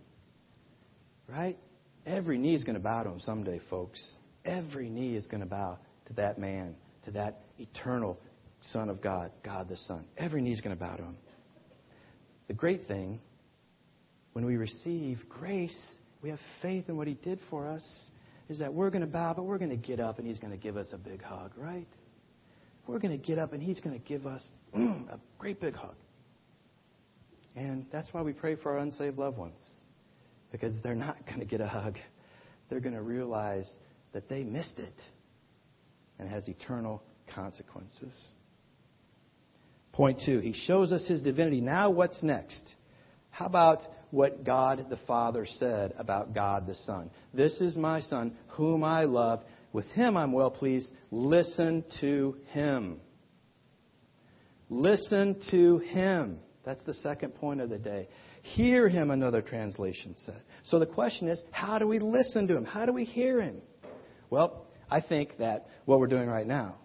right? 1.29 1.59
Every 2.07 2.39
knee 2.39 2.55
is 2.55 2.65
going 2.65 2.75
to 2.75 2.83
bow 2.83 3.03
to 3.03 3.11
him 3.11 3.21
someday, 3.21 3.61
folks. 3.69 4.01
Every 4.45 4.89
knee 4.89 5.17
is 5.17 5.27
going 5.27 5.41
to 5.41 5.47
bow 5.47 5.79
to 6.07 6.13
that 6.15 6.39
man, 6.39 6.75
to 7.09 7.15
that 7.15 7.41
eternal 7.59 8.19
Son 8.73 8.89
of 8.89 9.01
God, 9.01 9.31
God 9.45 9.69
the 9.69 9.77
Son. 9.77 10.05
Every 10.17 10.43
knee 10.43 10.53
is 10.53 10.61
going 10.61 10.77
to 10.77 10.81
bow 10.81 10.97
to 10.97 11.03
him. 11.03 11.17
The 12.49 12.55
great 12.55 12.87
thing, 12.87 13.21
when 14.33 14.45
we 14.45 14.57
receive 14.57 15.19
grace, 15.29 15.79
we 16.23 16.31
have 16.31 16.39
faith 16.61 16.89
in 16.89 16.97
what 16.97 17.07
he 17.07 17.15
did 17.15 17.41
for 17.51 17.67
us, 17.67 17.85
is 18.49 18.59
that 18.59 18.73
we're 18.73 18.91
going 18.91 19.03
to 19.03 19.07
bow, 19.07 19.35
but 19.35 19.45
we're 19.45 19.59
going 19.59 19.71
to 19.71 19.77
get 19.77 20.01
up 20.01 20.19
and 20.19 20.27
he's 20.27 20.39
going 20.39 20.53
to 20.53 20.59
give 20.59 20.77
us 20.77 20.87
a 20.93 20.99
big 20.99 21.23
hug, 21.23 21.53
right? 21.57 21.87
We're 22.87 22.99
going 22.99 23.19
to 23.19 23.27
get 23.27 23.39
up 23.39 23.53
and 23.53 23.63
he's 23.63 23.81
going 23.81 23.99
to 23.99 24.05
give 24.07 24.27
us 24.27 24.43
a 24.75 25.19
great 25.39 25.61
big 25.61 25.75
hug. 25.75 25.95
And 27.55 27.87
that's 27.93 28.09
why 28.13 28.23
we 28.23 28.33
pray 28.33 28.57
for 28.57 28.73
our 28.73 28.79
unsaved 28.79 29.19
loved 29.19 29.37
ones, 29.37 29.59
because 30.53 30.75
they're 30.83 30.95
not 30.95 31.17
going 31.27 31.41
to 31.41 31.47
get 31.47 31.61
a 31.61 31.67
hug. 31.67 31.97
They're 32.71 32.81
going 32.81 32.95
to 32.95 33.03
realize 33.03 33.69
that 34.13 34.29
they 34.29 34.43
missed 34.43 34.79
it 34.79 34.95
and 36.19 36.29
has 36.29 36.49
eternal 36.49 37.03
consequences. 37.35 38.13
Point 39.93 40.21
two, 40.25 40.39
he 40.39 40.53
shows 40.53 40.93
us 40.93 41.07
his 41.07 41.23
divinity. 41.23 41.61
Now, 41.61 41.91
what's 41.91 42.23
next? 42.23 42.75
How 43.31 43.47
about 43.47 43.81
what 44.11 44.45
God 44.45 44.87
the 44.91 44.99
Father 45.07 45.47
said 45.59 45.93
about 45.99 46.35
God 46.35 46.67
the 46.67 46.75
Son? 46.75 47.11
This 47.35 47.61
is 47.61 47.77
my 47.77 48.01
Son, 48.01 48.37
whom 48.49 48.85
I 48.85 49.05
love. 49.05 49.43
With 49.73 49.87
him 49.87 50.17
I'm 50.17 50.33
well 50.33 50.51
pleased. 50.51 50.91
Listen 51.11 51.85
to 52.01 52.37
him. 52.53 53.01
Listen 54.71 55.41
to 55.51 55.79
him. 55.79 56.39
That's 56.65 56.85
the 56.85 56.95
second 56.95 57.35
point 57.35 57.61
of 57.61 57.71
the 57.71 57.79
day. 57.79 58.09
Hear 58.43 58.89
him, 58.89 59.11
another 59.11 59.43
translation 59.43 60.15
said. 60.25 60.43
So 60.65 60.79
the 60.79 60.87
question 60.87 61.29
is, 61.29 61.41
how 61.51 61.79
do 61.79 61.87
we 61.87 61.99
listen 61.99 62.47
to 62.49 62.57
him? 62.57 62.65
How 62.65 62.87
do 62.87 62.93
we 62.93 63.05
hear 63.05 63.41
him? 63.41 63.63
Well, 64.31 64.68
I 64.91 65.01
think 65.01 65.37
that 65.39 65.67
what 65.85 66.01
we're 66.01 66.07
doing 66.07 66.29
right 66.29 66.47
now, 66.47 66.77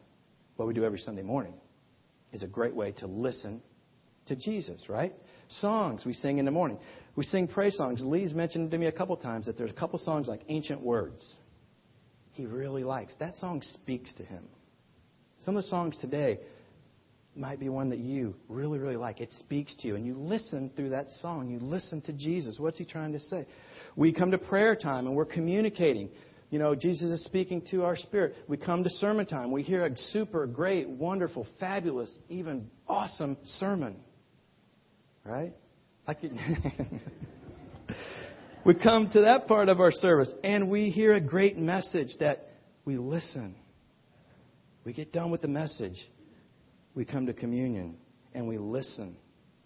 what 0.56 0.68
we 0.68 0.74
do 0.74 0.84
every 0.84 1.00
Sunday 1.00 1.22
morning, 1.22 1.54
is 2.32 2.44
a 2.44 2.48
great 2.48 2.76
way 2.76 2.92
to 2.94 3.08
listen 3.08 3.62
to 4.28 4.36
Jesus, 4.36 4.90
right? 4.90 5.14
Songs 5.62 6.06
we 6.06 6.14
sing 6.14 6.38
in 6.38 6.46
the 6.46 6.52
morning. 6.52 6.78
We 7.16 7.24
sing 7.26 7.48
praise 7.48 7.76
songs. 7.76 8.02
Lee's 8.02 8.34
mentioned 8.34 8.72
to 8.72 8.78
me 8.78 8.88
a 8.88 8.92
couple 8.92 9.16
times 9.18 9.46
that 9.46 9.58
there's 9.58 9.70
a 9.70 9.76
couple 9.76 10.00
songs 10.00 10.28
like 10.28 10.42
Ancient 10.50 10.82
Words. 10.82 11.24
He 12.32 12.46
really 12.46 12.84
likes. 12.84 13.14
That 13.20 13.36
song 13.36 13.62
speaks 13.62 14.14
to 14.16 14.24
him. 14.24 14.44
Some 15.40 15.56
of 15.56 15.64
the 15.64 15.70
songs 15.70 15.98
today 16.02 16.40
might 17.36 17.60
be 17.60 17.70
one 17.70 17.90
that 17.90 18.00
you 18.00 18.36
really, 18.48 18.80
really 18.80 18.96
like. 18.96 19.22
It 19.22 19.32
speaks 19.40 19.76
to 19.82 19.88
you. 19.88 19.96
And 19.96 20.06
you 20.06 20.16
listen 20.16 20.72
through 20.76 20.90
that 20.90 21.10
song. 21.22 21.50
You 21.50 21.60
listen 21.60 22.02
to 22.02 22.14
Jesus. 22.14 22.60
What's 22.60 22.78
he 22.78 22.86
trying 22.86 23.14
to 23.14 23.20
say? 23.20 23.46
We 23.96 24.14
come 24.14 24.32
to 24.32 24.38
prayer 24.38 24.76
time 24.76 25.06
and 25.06 25.16
we're 25.16 25.26
communicating. 25.26 26.10
You 26.54 26.60
know, 26.60 26.76
Jesus 26.76 27.10
is 27.10 27.24
speaking 27.24 27.64
to 27.72 27.84
our 27.84 27.96
spirit. 27.96 28.36
We 28.48 28.58
come 28.58 28.84
to 28.84 28.90
sermon 28.92 29.26
time. 29.26 29.50
We 29.50 29.64
hear 29.64 29.88
a 29.88 29.98
super 30.12 30.46
great, 30.46 30.88
wonderful, 30.88 31.48
fabulous, 31.60 32.16
even 32.30 32.70
awesome 32.88 33.38
sermon. 33.60 33.96
Right? 35.26 35.56
I 36.06 36.12
Like 36.12 36.22
we 38.66 38.76
come 38.76 39.10
to 39.14 39.22
that 39.22 39.48
part 39.48 39.68
of 39.68 39.80
our 39.80 39.92
service 39.92 40.32
and 40.44 40.70
we 40.70 40.92
hear 40.92 41.14
a 41.14 41.20
great 41.20 41.58
message 41.58 42.10
that 42.20 42.52
we 42.86 43.00
listen. 43.00 43.56
We 44.86 44.94
get 44.94 45.12
done 45.12 45.32
with 45.32 45.42
the 45.42 45.48
message 45.48 45.98
we 46.94 47.04
come 47.04 47.26
to 47.26 47.34
communion 47.34 47.98
and 48.36 48.48
we 48.48 48.60
listen. 48.60 49.18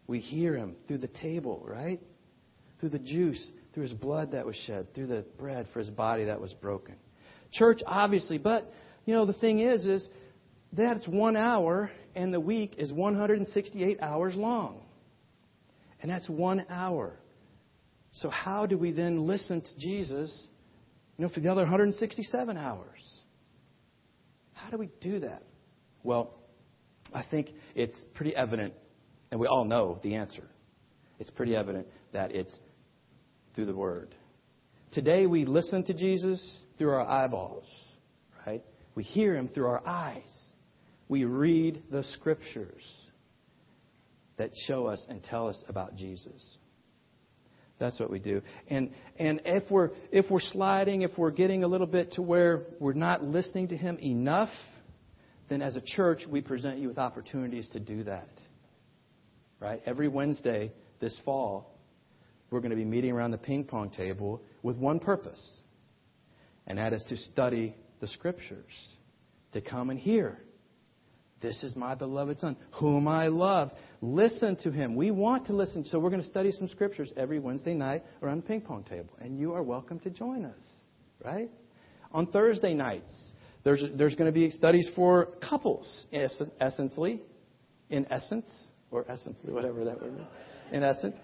We 0.08 0.20
hear 0.20 0.56
him 0.56 0.78
through 0.88 1.00
the 1.00 1.10
table, 1.10 1.66
right? 1.68 2.00
Through 2.80 2.90
the 2.90 3.00
juice, 3.00 3.52
through 3.74 3.84
his 3.84 3.94
blood 3.94 4.32
that 4.32 4.46
was 4.46 4.56
shed, 4.68 4.94
through 4.94 5.08
the 5.08 5.26
bread 5.38 5.68
for 5.74 5.80
his 5.80 5.90
body 5.90 6.26
that 6.26 6.40
was 6.40 6.54
broken. 6.54 6.96
Church, 7.52 7.82
obviously, 7.86 8.38
but 8.38 8.72
you 9.06 9.14
know 9.14 9.26
the 9.26 9.34
thing 9.34 9.60
is, 9.60 9.86
is 9.86 10.08
that's 10.74 11.08
one 11.08 11.36
hour, 11.36 11.90
and 12.16 12.34
the 12.34 12.40
week 12.40 12.76
is 12.78 12.92
168 12.92 14.00
hours 14.02 14.36
long, 14.36 14.82
and 16.02 16.12
that's 16.12 16.30
one 16.30 16.66
hour. 16.70 17.18
So 18.12 18.30
how 18.30 18.66
do 18.66 18.78
we 18.78 18.92
then 18.92 19.26
listen 19.28 19.62
to 19.62 19.80
Jesus? 19.80 20.48
You 21.18 21.26
know, 21.26 21.32
for 21.34 21.40
the 21.40 21.50
other 21.50 21.62
167 21.62 22.58
hours. 22.58 23.20
How 24.54 24.70
do 24.70 24.78
we 24.78 24.90
do 25.02 25.20
that? 25.20 25.44
Well, 26.04 26.34
I 27.14 27.24
think 27.30 27.52
it's 27.76 27.96
pretty 28.14 28.36
evident, 28.36 28.74
and 29.32 29.40
we 29.40 29.48
all 29.48 29.66
know 29.66 30.00
the 30.04 30.16
answer. 30.16 30.44
It's 31.20 31.30
pretty 31.30 31.56
evident 31.56 31.88
that 32.14 32.32
it's 32.32 32.58
through 33.58 33.66
the 33.66 33.74
Word. 33.74 34.14
Today 34.92 35.26
we 35.26 35.44
listen 35.44 35.84
to 35.86 35.94
Jesus 35.96 36.60
through 36.78 36.92
our 36.92 37.02
eyeballs, 37.02 37.68
right? 38.46 38.64
We 38.94 39.04
hear 39.04 39.36
Him 39.36 39.48
through 39.48 39.66
our 39.66 39.86
eyes. 39.86 40.44
We 41.10 41.24
read 41.24 41.82
the 41.90 42.04
Scriptures 42.04 42.84
that 44.38 44.52
show 44.68 44.86
us 44.86 45.04
and 45.10 45.24
tell 45.24 45.48
us 45.48 45.64
about 45.68 45.96
Jesus. 45.96 46.58
That's 47.80 48.00
what 48.00 48.12
we 48.12 48.20
do. 48.20 48.44
And 48.68 48.92
and 49.18 49.42
if 49.44 49.64
we're 49.72 49.90
if 50.12 50.30
we're 50.30 50.40
sliding, 50.40 51.02
if 51.02 51.18
we're 51.18 51.32
getting 51.32 51.64
a 51.64 51.68
little 51.68 51.88
bit 51.88 52.12
to 52.12 52.22
where 52.22 52.62
we're 52.80 52.94
not 52.94 53.24
listening 53.24 53.70
to 53.70 53.78
him 53.78 53.98
enough, 53.98 54.52
then 55.50 55.64
as 55.64 55.76
a 55.78 55.82
church, 55.84 56.22
we 56.30 56.42
present 56.42 56.78
you 56.78 56.90
with 56.90 57.00
opportunities 57.00 57.68
to 57.70 57.80
do 57.80 58.04
that. 58.04 58.30
Right? 59.60 59.82
Every 59.88 60.10
Wednesday 60.10 60.72
this 61.00 61.20
fall, 61.26 61.77
we're 62.50 62.60
going 62.60 62.72
to 62.72 62.78
be 62.78 62.86
meeting 62.86 63.12
around 63.12 63.32
the 63.32 63.38
ping 63.38 63.64
pong 63.64 63.90
table 63.90 64.42
with 64.64 64.78
one 64.78 65.00
purpose, 65.00 65.62
and 66.66 66.78
that 66.78 66.94
is 66.94 67.04
to 67.10 67.18
study 67.18 67.76
the 68.00 68.08
Scriptures, 68.08 68.74
to 69.54 69.62
come 69.62 69.90
and 69.90 70.00
hear. 70.00 70.40
This 71.40 71.64
is 71.64 71.76
my 71.76 71.94
beloved 71.94 72.40
Son, 72.40 72.58
whom 72.72 73.08
I 73.08 73.28
love. 73.28 73.72
Listen 74.02 74.56
to 74.64 74.72
him. 74.72 74.96
We 74.96 75.12
want 75.12 75.46
to 75.48 75.54
listen. 75.54 75.86
So 75.86 76.00
we're 76.00 76.10
going 76.10 76.22
to 76.22 76.28
study 76.28 76.52
some 76.52 76.68
Scriptures 76.68 77.12
every 77.16 77.40
Wednesday 77.40 77.76
night 77.76 78.04
around 78.24 78.38
the 78.38 78.48
ping 78.48 78.62
pong 78.62 78.84
table, 78.84 79.14
and 79.20 79.38
you 79.38 79.54
are 79.54 79.62
welcome 79.62 80.00
to 80.00 80.10
join 80.10 80.46
us. 80.46 80.64
Right? 81.24 81.50
On 82.12 82.28
Thursday 82.28 82.74
nights, 82.74 83.14
there's, 83.64 83.84
there's 83.96 84.16
going 84.16 84.28
to 84.28 84.32
be 84.32 84.50
studies 84.50 84.90
for 84.96 85.30
couples, 85.48 86.06
essentially, 86.62 87.22
in 87.90 88.08
essence, 88.12 88.50
or 88.92 89.06
essentially, 89.10 89.52
whatever 89.52 89.84
that 89.84 90.02
word 90.02 90.14
is, 90.14 90.26
in 90.72 90.84
essence. 90.84 91.16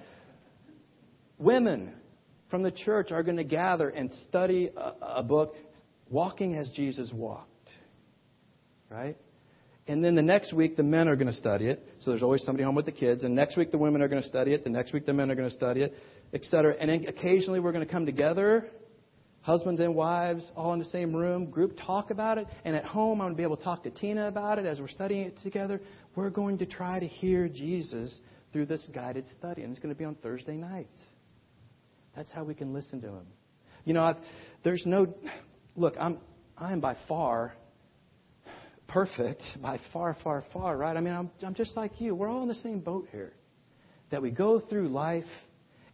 Women 1.37 1.93
from 2.49 2.63
the 2.63 2.71
church 2.71 3.11
are 3.11 3.23
going 3.23 3.37
to 3.37 3.43
gather 3.43 3.89
and 3.89 4.11
study 4.29 4.69
a, 4.75 4.93
a 5.17 5.23
book, 5.23 5.55
Walking 6.09 6.55
as 6.55 6.69
Jesus 6.75 7.11
Walked. 7.13 7.49
Right? 8.89 9.17
And 9.87 10.03
then 10.03 10.15
the 10.15 10.21
next 10.21 10.53
week, 10.53 10.77
the 10.77 10.83
men 10.83 11.07
are 11.07 11.15
going 11.15 11.31
to 11.31 11.37
study 11.37 11.67
it. 11.67 11.85
So 11.99 12.11
there's 12.11 12.23
always 12.23 12.43
somebody 12.43 12.63
home 12.63 12.75
with 12.75 12.85
the 12.85 12.91
kids. 12.91 13.23
And 13.23 13.35
next 13.35 13.57
week, 13.57 13.71
the 13.71 13.77
women 13.77 14.01
are 14.01 14.07
going 14.07 14.21
to 14.21 14.27
study 14.27 14.53
it. 14.53 14.63
The 14.63 14.69
next 14.69 14.93
week, 14.93 15.05
the 15.05 15.13
men 15.13 15.29
are 15.29 15.35
going 15.35 15.49
to 15.49 15.55
study 15.55 15.81
it, 15.81 15.93
etc. 16.33 16.75
And 16.79 16.89
then 16.89 17.05
occasionally, 17.07 17.59
we're 17.59 17.73
going 17.73 17.85
to 17.85 17.91
come 17.91 18.05
together 18.05 18.69
husbands 19.43 19.81
and 19.81 19.93
wives 19.93 20.49
all 20.55 20.73
in 20.73 20.79
the 20.79 20.85
same 20.85 21.13
room, 21.13 21.45
group 21.45 21.77
talk 21.85 22.09
about 22.09 22.37
it. 22.37 22.47
And 22.65 22.75
at 22.75 22.85
home, 22.85 23.21
I'm 23.21 23.27
going 23.27 23.33
to 23.33 23.37
be 23.37 23.43
able 23.43 23.57
to 23.57 23.63
talk 23.63 23.83
to 23.83 23.91
Tina 23.91 24.27
about 24.27 24.57
it 24.57 24.65
as 24.65 24.79
we're 24.79 24.87
studying 24.87 25.27
it 25.27 25.37
together. 25.43 25.81
We're 26.15 26.29
going 26.29 26.57
to 26.59 26.65
try 26.65 26.99
to 26.99 27.07
hear 27.07 27.47
Jesus 27.47 28.17
through 28.51 28.67
this 28.67 28.87
guided 28.93 29.27
study. 29.37 29.63
And 29.63 29.71
it's 29.71 29.81
going 29.81 29.93
to 29.93 29.99
be 29.99 30.05
on 30.05 30.15
Thursday 30.15 30.55
nights. 30.55 30.97
That's 32.15 32.31
how 32.31 32.43
we 32.43 32.53
can 32.53 32.73
listen 32.73 33.01
to 33.01 33.07
him. 33.07 33.25
You 33.85 33.93
know, 33.93 34.03
I've, 34.03 34.17
there's 34.63 34.83
no, 34.85 35.13
look, 35.75 35.95
I'm, 35.99 36.19
I'm 36.57 36.79
by 36.79 36.95
far 37.07 37.53
perfect, 38.87 39.41
by 39.61 39.79
far, 39.91 40.15
far, 40.23 40.43
far, 40.53 40.77
right? 40.77 40.95
I 40.95 41.01
mean, 41.01 41.13
I'm, 41.13 41.31
I'm 41.41 41.55
just 41.55 41.75
like 41.75 41.99
you. 41.99 42.13
We're 42.13 42.29
all 42.29 42.43
in 42.43 42.47
the 42.47 42.55
same 42.55 42.79
boat 42.79 43.07
here. 43.11 43.33
That 44.11 44.21
we 44.21 44.29
go 44.29 44.59
through 44.59 44.89
life 44.89 45.23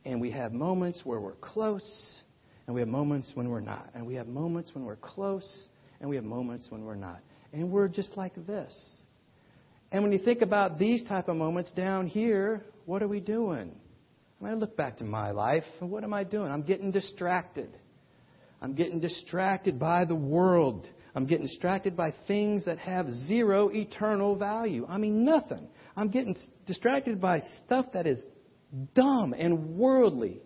and 0.04 0.20
we 0.20 0.32
have 0.32 0.52
moments 0.52 1.02
where 1.06 1.20
we're 1.20 1.36
close 1.36 2.22
and 2.70 2.76
we 2.76 2.82
have 2.82 2.88
moments 2.88 3.32
when 3.34 3.50
we're 3.50 3.62
not. 3.62 3.90
And 3.96 4.06
we 4.06 4.14
have 4.14 4.28
moments 4.28 4.70
when 4.76 4.86
we're 4.86 4.96
close, 4.96 5.68
and 6.00 6.08
we 6.08 6.16
have 6.18 6.24
moments 6.24 6.68
when 6.70 6.86
we're 6.86 6.94
not. 6.94 7.20
And 7.52 7.72
we're 7.72 7.88
just 7.88 8.16
like 8.16 8.36
this. 8.46 8.72
And 9.92 10.04
when 10.04 10.12
you 10.12 10.20
think 10.20 10.44
about 10.44 10.78
these 10.78 11.04
type 11.06 11.30
of 11.30 11.36
moments 11.36 11.72
down 11.72 12.06
here, 12.06 12.64
what 12.86 13.02
are 13.02 13.08
we 13.08 13.22
doing? 13.22 13.72
I 14.44 14.50
I 14.50 14.54
look 14.54 14.78
back 14.78 14.98
to 14.98 15.04
my 15.04 15.32
life, 15.32 15.66
and 15.82 15.90
what 15.90 16.04
am 16.04 16.14
I 16.14 16.24
doing? 16.24 16.52
I'm 16.52 16.64
getting 16.64 16.92
distracted. 16.92 17.70
I'm 18.62 18.74
getting 18.74 19.00
distracted 19.00 19.80
by 19.80 20.06
the 20.06 20.16
world. 20.16 20.88
I'm 21.16 21.26
getting 21.26 21.48
distracted 21.48 21.98
by 21.98 22.14
things 22.28 22.66
that 22.66 22.78
have 22.80 23.10
zero 23.28 23.70
eternal 23.70 24.36
value. 24.36 24.86
I 24.88 24.98
mean, 24.98 25.26
nothing. 25.26 25.68
I'm 25.96 26.10
getting 26.10 26.36
distracted 26.66 27.20
by 27.20 27.40
stuff 27.66 27.88
that 27.94 28.08
is 28.08 28.22
dumb 28.96 29.34
and 29.38 29.78
worldly. 29.78 30.42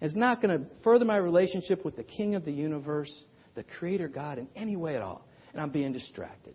It's 0.00 0.16
not 0.16 0.42
going 0.42 0.58
to 0.58 0.66
further 0.82 1.04
my 1.04 1.16
relationship 1.16 1.84
with 1.84 1.96
the 1.96 2.02
King 2.02 2.34
of 2.34 2.44
the 2.44 2.52
universe, 2.52 3.12
the 3.54 3.62
Creator 3.62 4.08
God, 4.08 4.38
in 4.38 4.48
any 4.56 4.76
way 4.76 4.96
at 4.96 5.02
all. 5.02 5.26
And 5.52 5.60
I'm 5.60 5.70
being 5.70 5.92
distracted. 5.92 6.54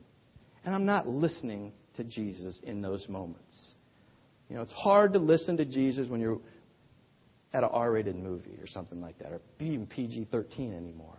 And 0.64 0.74
I'm 0.74 0.86
not 0.86 1.08
listening 1.08 1.74
to 1.98 2.04
Jesus 2.04 2.60
in 2.64 2.82
those 2.82 3.08
moments. 3.08 3.74
You 4.50 4.56
know, 4.56 4.62
it's 4.62 4.72
hard 4.72 5.14
to 5.14 5.20
listen 5.20 5.58
to 5.58 5.66
Jesus 5.66 6.08
when 6.10 6.20
you're 6.20 6.40
at 7.56 7.64
an 7.64 7.70
R-rated 7.72 8.16
movie 8.16 8.58
or 8.62 8.68
something 8.68 9.02
like 9.02 9.18
that, 9.20 9.32
or 9.32 9.42
even 9.60 9.88
PG-13 9.88 10.76
anymore. 10.76 11.18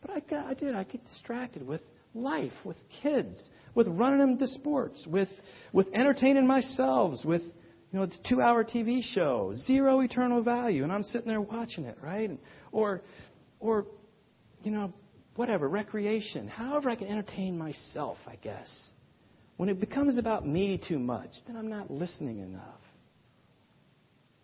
But 0.00 0.10
I, 0.10 0.20
got, 0.20 0.46
I 0.46 0.54
did. 0.54 0.74
I 0.74 0.84
get 0.84 1.06
distracted 1.06 1.66
with 1.66 1.80
life, 2.14 2.52
with 2.64 2.76
kids, 3.02 3.48
with 3.74 3.86
running 3.88 4.18
them 4.18 4.38
to 4.38 4.46
sports, 4.48 5.06
with 5.06 5.28
with 5.72 5.86
entertaining 5.94 6.46
myself, 6.46 7.14
with 7.24 7.42
you 7.92 7.98
know, 7.98 8.02
it's 8.04 8.18
a 8.24 8.28
two-hour 8.28 8.64
TV 8.64 9.02
show, 9.02 9.52
zero 9.66 10.00
eternal 10.00 10.42
value, 10.42 10.84
and 10.84 10.92
I'm 10.92 11.02
sitting 11.02 11.26
there 11.26 11.40
watching 11.40 11.84
it, 11.84 11.98
right? 12.00 12.30
Or, 12.70 13.02
or, 13.58 13.86
you 14.62 14.70
know, 14.70 14.92
whatever, 15.34 15.68
recreation, 15.68 16.46
however 16.46 16.88
I 16.88 16.94
can 16.94 17.08
entertain 17.08 17.58
myself, 17.58 18.18
I 18.28 18.36
guess. 18.36 18.70
When 19.56 19.68
it 19.68 19.80
becomes 19.80 20.18
about 20.18 20.46
me 20.46 20.80
too 20.86 21.00
much, 21.00 21.30
then 21.48 21.56
I'm 21.56 21.68
not 21.68 21.90
listening 21.90 22.38
enough. 22.38 22.80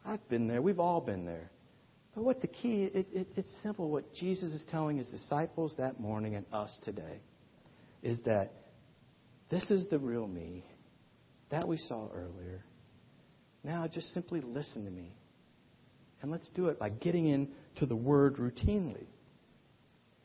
I've 0.07 0.27
been 0.29 0.47
there. 0.47 0.62
We've 0.62 0.79
all 0.79 1.01
been 1.01 1.25
there. 1.25 1.51
But 2.14 2.25
what 2.25 2.40
the 2.40 2.47
key, 2.47 2.85
it, 2.85 3.07
it, 3.12 3.29
it's 3.37 3.49
simple. 3.62 3.90
What 3.90 4.14
Jesus 4.14 4.53
is 4.53 4.64
telling 4.71 4.99
his 4.99 5.09
disciples 5.09 5.75
that 5.77 6.01
morning 6.01 6.37
and 6.37 6.47
us 6.53 6.79
today 6.85 7.21
is 8.03 8.21
that 8.25 8.53
this 9.51 9.71
is 9.71 9.88
the 9.88 9.99
real 9.99 10.27
me 10.27 10.64
that 11.51 11.66
we 11.66 11.77
saw 11.77 12.09
earlier. 12.14 12.64
Now 13.64 13.87
just 13.87 14.14
simply 14.14 14.40
listen 14.40 14.85
to 14.85 14.90
me. 14.90 15.12
And 16.23 16.31
let's 16.31 16.49
do 16.55 16.66
it 16.66 16.79
by 16.79 16.88
getting 16.88 17.27
into 17.27 17.87
the 17.87 17.97
Word 17.97 18.37
routinely. 18.37 19.07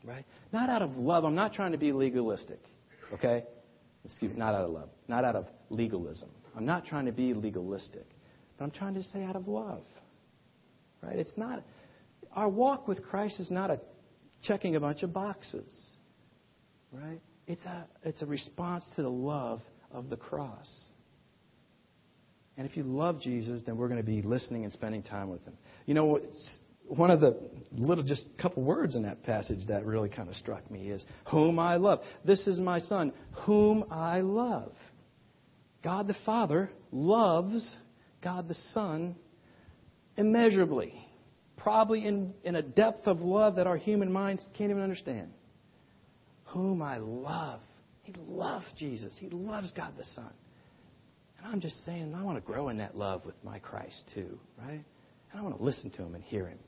Right? 0.04 0.24
Not 0.52 0.70
out 0.70 0.82
of 0.82 0.96
love. 0.96 1.24
I'm 1.24 1.34
not 1.34 1.52
trying 1.52 1.72
to 1.72 1.78
be 1.78 1.92
legalistic. 1.92 2.60
Okay? 3.12 3.44
Excuse 4.04 4.32
me, 4.32 4.38
not 4.38 4.54
out 4.54 4.64
of 4.64 4.70
love. 4.70 4.88
Not 5.06 5.24
out 5.24 5.36
of 5.36 5.46
legalism. 5.68 6.30
I'm 6.56 6.64
not 6.64 6.86
trying 6.86 7.06
to 7.06 7.12
be 7.12 7.34
legalistic. 7.34 8.06
But 8.56 8.64
I'm 8.64 8.70
trying 8.70 8.94
to 8.94 9.02
say 9.04 9.24
out 9.24 9.36
of 9.36 9.48
love. 9.48 9.84
Right? 11.02 11.18
It's 11.18 11.36
not 11.36 11.62
our 12.34 12.48
walk 12.48 12.88
with 12.88 13.02
Christ 13.02 13.40
is 13.40 13.50
not 13.50 13.70
a 13.70 13.80
checking 14.42 14.76
a 14.76 14.80
bunch 14.80 15.02
of 15.02 15.12
boxes. 15.12 15.72
Right? 16.92 17.20
It's 17.46 17.64
a 17.64 17.86
it's 18.02 18.22
a 18.22 18.26
response 18.26 18.88
to 18.96 19.02
the 19.02 19.10
love 19.10 19.60
of 19.90 20.10
the 20.10 20.16
cross. 20.16 20.68
And 22.56 22.68
if 22.68 22.76
you 22.76 22.82
love 22.82 23.20
Jesus, 23.20 23.62
then 23.64 23.76
we're 23.76 23.88
going 23.88 24.00
to 24.00 24.06
be 24.06 24.22
listening 24.22 24.64
and 24.64 24.72
spending 24.72 25.02
time 25.02 25.30
with 25.30 25.42
him. 25.44 25.54
You 25.86 25.94
know, 25.94 26.20
one 26.86 27.10
of 27.10 27.20
the 27.20 27.36
little, 27.72 28.04
just 28.04 28.28
couple 28.38 28.62
words 28.62 28.94
in 28.94 29.02
that 29.02 29.22
passage 29.22 29.66
that 29.68 29.86
really 29.86 30.08
kind 30.08 30.28
of 30.28 30.34
struck 30.36 30.70
me 30.70 30.90
is, 30.90 31.04
whom 31.30 31.58
I 31.58 31.76
love. 31.76 32.00
This 32.24 32.46
is 32.46 32.58
my 32.58 32.80
son, 32.80 33.12
whom 33.46 33.84
I 33.90 34.20
love. 34.20 34.72
God 35.82 36.06
the 36.06 36.16
Father 36.26 36.70
loves 36.90 37.76
God 38.22 38.48
the 38.48 38.56
Son 38.72 39.16
immeasurably, 40.16 40.94
probably 41.56 42.06
in, 42.06 42.32
in 42.44 42.56
a 42.56 42.62
depth 42.62 43.06
of 43.06 43.20
love 43.20 43.56
that 43.56 43.66
our 43.66 43.76
human 43.76 44.12
minds 44.12 44.44
can't 44.56 44.70
even 44.70 44.82
understand. 44.82 45.32
Whom 46.46 46.82
I 46.82 46.98
love. 46.98 47.60
He 48.02 48.14
loves 48.26 48.66
Jesus. 48.78 49.16
He 49.18 49.28
loves 49.28 49.72
God 49.72 49.92
the 49.96 50.04
Son. 50.14 50.30
And 51.38 51.46
I'm 51.46 51.60
just 51.60 51.84
saying, 51.84 52.14
I 52.14 52.22
want 52.22 52.38
to 52.38 52.42
grow 52.42 52.68
in 52.68 52.78
that 52.78 52.96
love 52.96 53.24
with 53.24 53.34
my 53.42 53.58
Christ 53.58 54.04
too, 54.14 54.38
right? 54.58 54.84
And 55.32 55.40
I 55.40 55.42
want 55.42 55.56
to 55.56 55.62
listen 55.62 55.90
to 55.92 56.02
him 56.02 56.14
and 56.14 56.22
hear 56.22 56.46
him. 56.46 56.58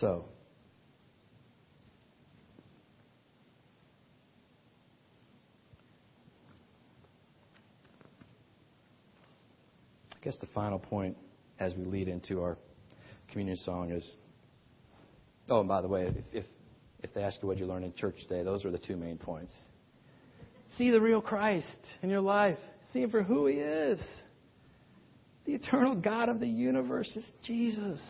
So, 0.00 0.26
I 10.26 10.28
guess 10.28 10.38
the 10.40 10.48
final 10.48 10.80
point 10.80 11.16
as 11.60 11.76
we 11.76 11.84
lead 11.84 12.08
into 12.08 12.42
our 12.42 12.58
communion 13.30 13.56
song 13.58 13.92
is 13.92 14.16
oh, 15.48 15.60
and 15.60 15.68
by 15.68 15.80
the 15.80 15.86
way, 15.86 16.06
if, 16.06 16.14
if, 16.32 16.44
if 17.04 17.14
they 17.14 17.22
ask 17.22 17.40
you 17.40 17.46
what 17.46 17.58
you 17.58 17.66
learned 17.66 17.84
in 17.84 17.94
church 17.94 18.16
today, 18.22 18.42
those 18.42 18.64
are 18.64 18.72
the 18.72 18.78
two 18.78 18.96
main 18.96 19.18
points. 19.18 19.52
See 20.76 20.90
the 20.90 21.00
real 21.00 21.20
Christ 21.20 21.78
in 22.02 22.10
your 22.10 22.22
life. 22.22 22.58
See 22.92 23.02
him 23.02 23.10
for 23.12 23.22
who 23.22 23.46
he 23.46 23.58
is. 23.58 24.00
The 25.44 25.54
eternal 25.54 25.94
God 25.94 26.28
of 26.28 26.40
the 26.40 26.48
universe 26.48 27.14
is 27.14 27.30
Jesus. 27.44 28.00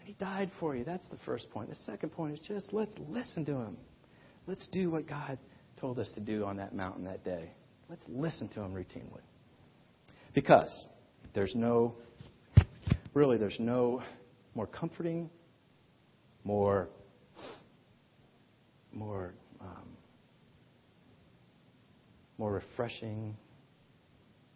And 0.00 0.04
he 0.04 0.12
died 0.12 0.50
for 0.60 0.76
you. 0.76 0.84
That's 0.84 1.08
the 1.08 1.18
first 1.24 1.48
point. 1.50 1.70
The 1.70 1.76
second 1.86 2.10
point 2.10 2.34
is 2.34 2.40
just 2.46 2.74
let's 2.74 2.94
listen 3.08 3.46
to 3.46 3.52
him. 3.52 3.78
Let's 4.46 4.68
do 4.68 4.90
what 4.90 5.08
God 5.08 5.38
told 5.80 5.98
us 5.98 6.10
to 6.14 6.20
do 6.20 6.44
on 6.44 6.58
that 6.58 6.74
mountain 6.74 7.04
that 7.04 7.24
day. 7.24 7.52
Let's 7.88 8.04
listen 8.06 8.48
to 8.48 8.60
him 8.60 8.74
routinely. 8.74 9.22
Because 10.34 10.70
there's 11.34 11.54
no, 11.54 11.94
really, 13.14 13.36
there's 13.36 13.58
no 13.58 14.02
more 14.54 14.66
comforting, 14.66 15.30
more, 16.44 16.88
more 18.92 19.34
um, 19.60 19.96
more 22.40 22.52
refreshing 22.52 23.36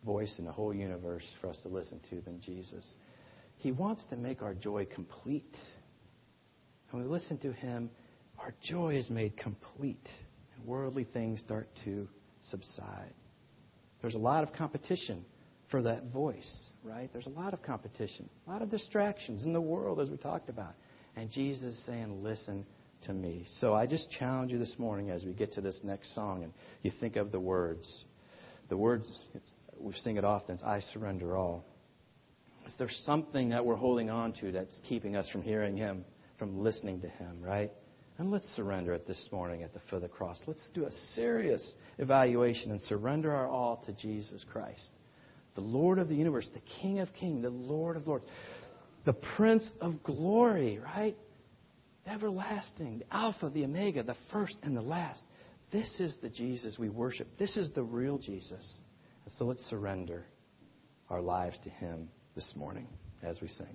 voice 0.06 0.34
in 0.38 0.46
the 0.46 0.52
whole 0.52 0.74
universe 0.74 1.24
for 1.40 1.48
us 1.48 1.58
to 1.62 1.68
listen 1.68 2.00
to 2.08 2.20
than 2.22 2.40
Jesus. 2.40 2.84
He 3.58 3.72
wants 3.72 4.04
to 4.10 4.16
make 4.16 4.42
our 4.42 4.54
joy 4.54 4.86
complete. 4.86 5.54
And 6.90 7.00
when 7.00 7.04
we 7.04 7.10
listen 7.10 7.36
to 7.38 7.52
Him, 7.52 7.90
our 8.38 8.54
joy 8.62 8.96
is 8.96 9.10
made 9.10 9.36
complete, 9.36 10.08
and 10.56 10.66
worldly 10.66 11.04
things 11.04 11.40
start 11.40 11.68
to 11.84 12.08
subside. 12.50 13.12
There's 14.00 14.14
a 14.14 14.18
lot 14.18 14.42
of 14.42 14.52
competition 14.54 15.24
for 15.74 15.82
that 15.82 16.04
voice, 16.12 16.70
right? 16.84 17.10
There's 17.12 17.26
a 17.26 17.30
lot 17.30 17.52
of 17.52 17.60
competition, 17.60 18.30
a 18.46 18.50
lot 18.52 18.62
of 18.62 18.70
distractions 18.70 19.42
in 19.42 19.52
the 19.52 19.60
world, 19.60 19.98
as 19.98 20.08
we 20.08 20.16
talked 20.16 20.48
about. 20.48 20.74
And 21.16 21.28
Jesus 21.28 21.74
is 21.74 21.82
saying, 21.84 22.22
Listen 22.22 22.64
to 23.06 23.12
me. 23.12 23.44
So 23.58 23.74
I 23.74 23.84
just 23.84 24.08
challenge 24.12 24.52
you 24.52 24.60
this 24.60 24.72
morning 24.78 25.10
as 25.10 25.24
we 25.24 25.32
get 25.32 25.52
to 25.54 25.60
this 25.60 25.80
next 25.82 26.14
song 26.14 26.44
and 26.44 26.52
you 26.82 26.92
think 27.00 27.16
of 27.16 27.32
the 27.32 27.40
words. 27.40 28.04
The 28.68 28.76
words, 28.76 29.10
we 29.76 29.92
sing 29.94 30.16
it 30.16 30.24
often, 30.24 30.60
I 30.64 30.78
surrender 30.78 31.36
all. 31.36 31.64
Is 32.68 32.76
there 32.78 32.88
something 33.02 33.48
that 33.48 33.66
we're 33.66 33.74
holding 33.74 34.10
on 34.10 34.32
to 34.34 34.52
that's 34.52 34.80
keeping 34.88 35.16
us 35.16 35.28
from 35.30 35.42
hearing 35.42 35.76
Him, 35.76 36.04
from 36.38 36.62
listening 36.62 37.00
to 37.00 37.08
Him, 37.08 37.42
right? 37.42 37.72
And 38.18 38.30
let's 38.30 38.46
surrender 38.54 38.94
it 38.94 39.08
this 39.08 39.28
morning 39.32 39.64
at 39.64 39.74
the 39.74 39.80
foot 39.90 39.96
of 39.96 40.02
the 40.02 40.08
cross. 40.08 40.40
Let's 40.46 40.70
do 40.72 40.84
a 40.84 40.92
serious 41.16 41.74
evaluation 41.98 42.70
and 42.70 42.80
surrender 42.82 43.34
our 43.34 43.48
all 43.48 43.82
to 43.86 43.92
Jesus 43.92 44.44
Christ, 44.52 44.92
the 45.54 45.60
Lord 45.60 45.98
of 45.98 46.08
the 46.08 46.14
universe, 46.14 46.48
the 46.52 46.62
King 46.82 47.00
of 47.00 47.12
kings, 47.14 47.42
the 47.42 47.50
Lord 47.50 47.96
of 47.96 48.06
lords, 48.06 48.24
the 49.04 49.12
Prince 49.12 49.68
of 49.80 50.02
glory, 50.02 50.78
right? 50.78 51.16
everlasting, 52.06 52.98
the 52.98 53.14
Alpha, 53.14 53.50
the 53.50 53.64
Omega, 53.64 54.02
the 54.02 54.16
first 54.32 54.56
and 54.62 54.76
the 54.76 54.82
last. 54.82 55.22
This 55.72 56.00
is 56.00 56.16
the 56.22 56.28
Jesus 56.28 56.78
we 56.78 56.88
worship. 56.88 57.26
This 57.38 57.56
is 57.56 57.72
the 57.72 57.82
real 57.82 58.18
Jesus. 58.18 58.78
And 59.24 59.34
so 59.38 59.46
let's 59.46 59.64
surrender 59.66 60.24
our 61.10 61.20
lives 61.20 61.58
to 61.64 61.70
Him 61.70 62.08
this 62.34 62.52
morning 62.56 62.86
as 63.22 63.40
we 63.40 63.48
sing. 63.48 63.66